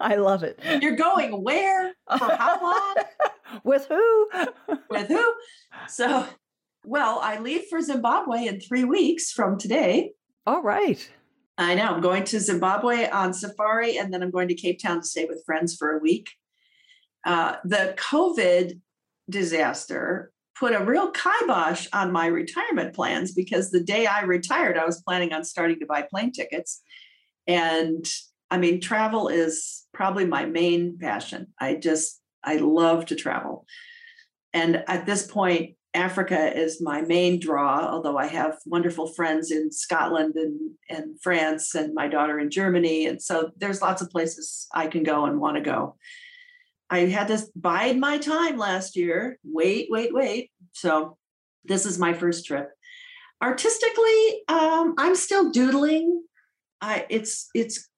[0.00, 0.60] I love it.
[0.80, 2.94] You're going where for how long?
[3.64, 4.30] With who?
[4.90, 5.34] With who?
[5.88, 6.26] So,
[6.84, 10.12] well, I leave for Zimbabwe in three weeks from today.
[10.46, 11.10] All right.
[11.56, 11.86] I know.
[11.86, 15.24] I'm going to Zimbabwe on safari, and then I'm going to Cape Town to stay
[15.24, 16.30] with friends for a week.
[17.26, 18.80] Uh, the COVID
[19.28, 24.84] disaster put a real kibosh on my retirement plans because the day I retired, I
[24.84, 26.82] was planning on starting to buy plane tickets.
[27.46, 28.04] And
[28.50, 31.48] I mean, travel is probably my main passion.
[31.60, 33.66] I just, I love to travel.
[34.52, 39.72] And at this point, Africa is my main draw, although I have wonderful friends in
[39.72, 43.06] Scotland and, and France and my daughter in Germany.
[43.06, 45.96] And so there's lots of places I can go and want to go.
[46.90, 49.38] I had to bide my time last year.
[49.44, 50.50] Wait, wait, wait.
[50.72, 51.16] So
[51.64, 52.70] this is my first trip.
[53.42, 56.22] Artistically, um, I'm still doodling.
[56.80, 57.88] I it's it's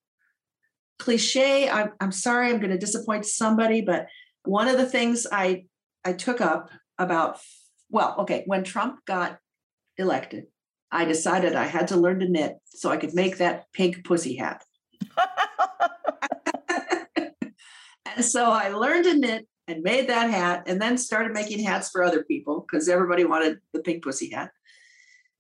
[0.99, 1.69] cliche.
[1.69, 4.07] I'm, I'm sorry, I'm going to disappoint somebody, but
[4.45, 5.65] one of the things I
[6.05, 7.39] I took up about
[7.91, 9.39] well, okay, when Trump got
[9.97, 10.47] elected,
[10.93, 14.37] I decided I had to learn to knit so I could make that pink pussy
[14.37, 14.65] hat.
[18.17, 21.91] And so I learned to knit and made that hat and then started making hats
[21.91, 24.51] for other people because everybody wanted the pink pussy hat.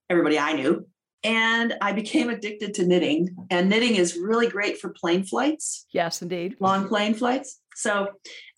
[0.09, 0.87] Everybody I knew.
[1.23, 3.37] And I became addicted to knitting.
[3.51, 5.87] And knitting is really great for plane flights.
[5.93, 6.57] Yes, indeed.
[6.61, 7.61] Long plane flights.
[7.75, 8.09] So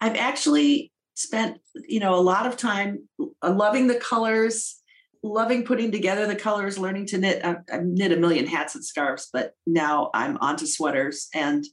[0.01, 3.09] I've actually spent, you know, a lot of time
[3.43, 4.77] uh, loving the colors,
[5.23, 7.45] loving putting together the colors, learning to knit.
[7.45, 11.65] I've, I've knit a million hats and scarves, but now I'm onto sweaters and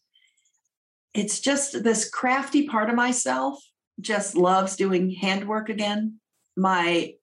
[1.14, 3.60] it's just this crafty part of myself
[4.00, 6.20] just loves doing handwork again.
[6.56, 7.14] My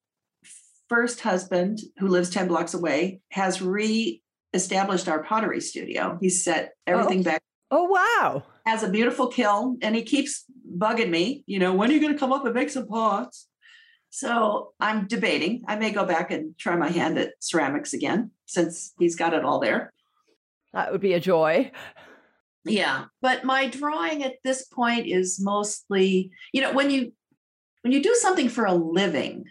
[0.88, 6.18] first husband, who lives 10 blocks away, has re-established our pottery studio.
[6.20, 7.24] He's set everything oh.
[7.24, 7.42] back.
[7.70, 8.44] Oh wow.
[8.64, 10.44] Has a beautiful kiln and he keeps
[10.76, 13.48] bugging me, you know, when are you going to come up and make some pots?
[14.10, 15.62] So I'm debating.
[15.66, 19.44] I may go back and try my hand at ceramics again since he's got it
[19.44, 19.92] all there.
[20.72, 21.70] That would be a joy.
[22.66, 27.12] Yeah, but my drawing at this point is mostly, you know, when you
[27.82, 29.44] when you do something for a living,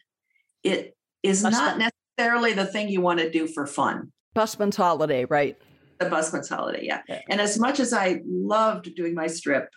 [0.64, 1.78] it is not
[2.18, 4.12] necessarily the thing you want to do for fun.
[4.34, 5.58] Busman's holiday, right?
[6.00, 7.02] The busman's holiday, yeah.
[7.08, 7.22] yeah.
[7.30, 9.70] And as much as I loved doing my strip,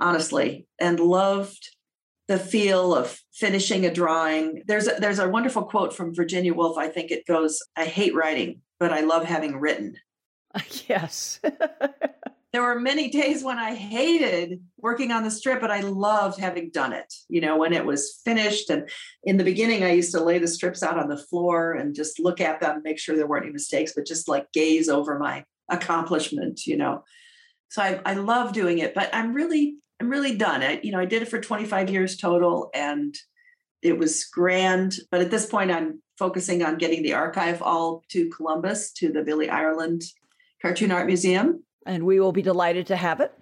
[0.00, 1.76] honestly, and loved
[2.30, 4.62] the feel of finishing a drawing.
[4.66, 6.78] There's a, there's a wonderful quote from Virginia Woolf.
[6.78, 9.96] I think it goes, "I hate writing, but I love having written."
[10.88, 11.40] Yes.
[12.52, 16.70] there were many days when I hated working on the strip, but I loved having
[16.70, 17.12] done it.
[17.28, 18.70] You know, when it was finished.
[18.70, 18.88] And
[19.22, 22.18] in the beginning, I used to lay the strips out on the floor and just
[22.18, 25.44] look at them, make sure there weren't any mistakes, but just like gaze over my
[25.68, 27.04] accomplishment, you know.
[27.68, 30.62] So I, I love doing it, but I'm really, I'm really done.
[30.62, 33.14] I, you know, I did it for 25 years total and
[33.80, 34.96] it was grand.
[35.12, 39.22] But at this point, I'm focusing on getting the archive all to Columbus, to the
[39.22, 40.02] Billy Ireland
[40.60, 43.32] Cartoon Art Museum and we will be delighted to have it.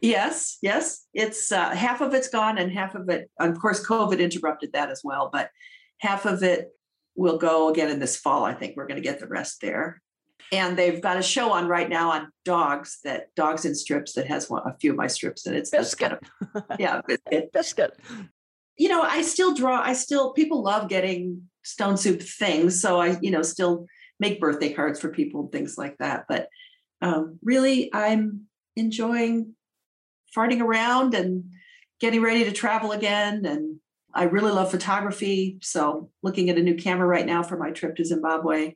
[0.00, 1.06] Yes, yes.
[1.14, 4.90] It's uh, half of it's gone, and half of it, of course, COVID interrupted that
[4.90, 5.30] as well.
[5.32, 5.50] But
[5.98, 6.72] half of it
[7.14, 8.44] we'll go again in this fall.
[8.44, 10.00] I think we're going to get the rest there.
[10.50, 14.26] And they've got a show on right now on dogs that dogs in strips that
[14.26, 16.10] has one, a few of my strips and it's biscuit.
[16.10, 16.20] Kind
[16.54, 17.52] of, yeah, biscuit.
[17.52, 17.98] biscuit.
[18.76, 19.80] You know, I still draw.
[19.80, 23.86] I still people love getting stone soup things, so I you know still
[24.18, 26.24] make birthday cards for people and things like that.
[26.28, 26.48] But
[27.02, 28.46] um, really, I'm
[28.76, 29.54] enjoying
[30.34, 31.44] farting around and
[32.00, 33.78] getting ready to travel again and
[34.14, 35.58] I really love photography.
[35.62, 38.74] So looking at a new camera right now for my trip to Zimbabwe.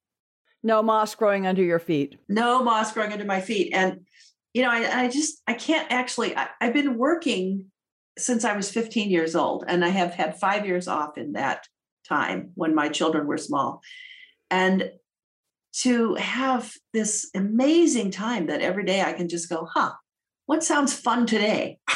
[0.62, 2.18] No moss growing under your feet.
[2.28, 3.72] No moss growing under my feet.
[3.74, 4.06] And,
[4.54, 7.66] you know, I, I just, I can't actually, I, I've been working
[8.18, 11.66] since I was 15 years old, and I have had five years off in that
[12.08, 13.82] time when my children were small.
[14.50, 14.90] And
[15.80, 19.92] to have this amazing time that every day I can just go, huh,
[20.46, 21.78] what sounds fun today?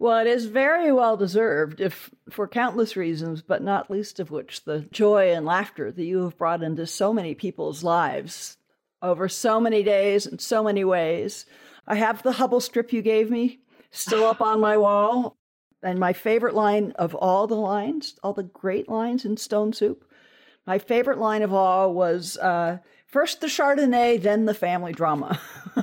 [0.00, 4.64] Well, it is very well deserved, if for countless reasons, but not least of which
[4.64, 8.56] the joy and laughter that you have brought into so many people's lives
[9.02, 11.44] over so many days and so many ways.
[11.86, 13.60] I have the Hubble strip you gave me
[13.90, 15.36] still up on my wall.
[15.82, 20.02] And my favorite line of all the lines, all the great lines in Stone Soup,
[20.70, 25.40] my favorite line of all was uh, first the Chardonnay, then the family drama.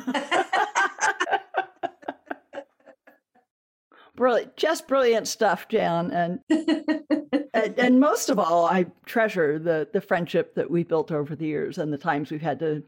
[4.16, 6.12] brilliant, just brilliant stuff, Jan.
[6.12, 6.40] And,
[7.54, 11.48] and, and most of all, I treasure the the friendship that we built over the
[11.48, 12.82] years and the times we've had to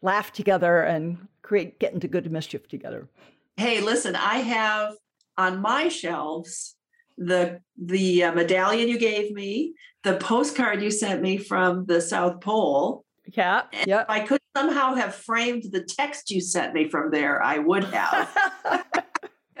[0.00, 3.08] laugh together and create get into good mischief together.
[3.56, 4.94] Hey, listen, I have
[5.36, 6.76] on my shelves
[7.18, 12.40] the the uh, medallion you gave me, the postcard you sent me from the South
[12.40, 13.04] Pole.
[13.26, 14.02] Yeah, yeah.
[14.02, 17.84] If I could somehow have framed the text you sent me from there, I would
[17.84, 18.36] have.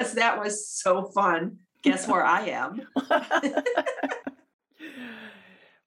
[0.02, 1.58] because that was so fun.
[1.82, 2.82] Guess where I am?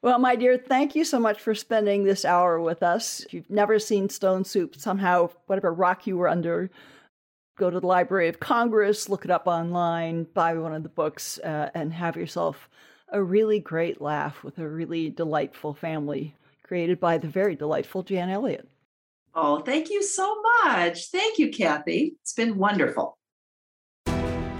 [0.01, 3.21] well, my dear, thank you so much for spending this hour with us.
[3.21, 6.69] If you've never seen Stone Soup, somehow, whatever rock you were under,
[7.55, 11.39] go to the Library of Congress, look it up online, buy one of the books,
[11.39, 12.69] uh, and have yourself
[13.09, 18.29] a really great laugh with a really delightful family created by the very delightful Jan
[18.29, 18.67] Eliot.
[19.35, 21.11] Oh, thank you so much.
[21.11, 22.15] Thank you, Kathy.
[22.21, 23.17] It's been wonderful.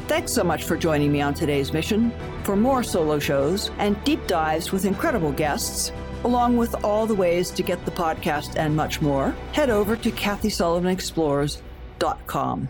[0.07, 2.13] Thanks so much for joining me on today's mission.
[2.43, 5.91] For more solo shows and deep dives with incredible guests,
[6.23, 10.11] along with all the ways to get the podcast and much more, head over to
[10.11, 12.69] KathySullivanExplores.com.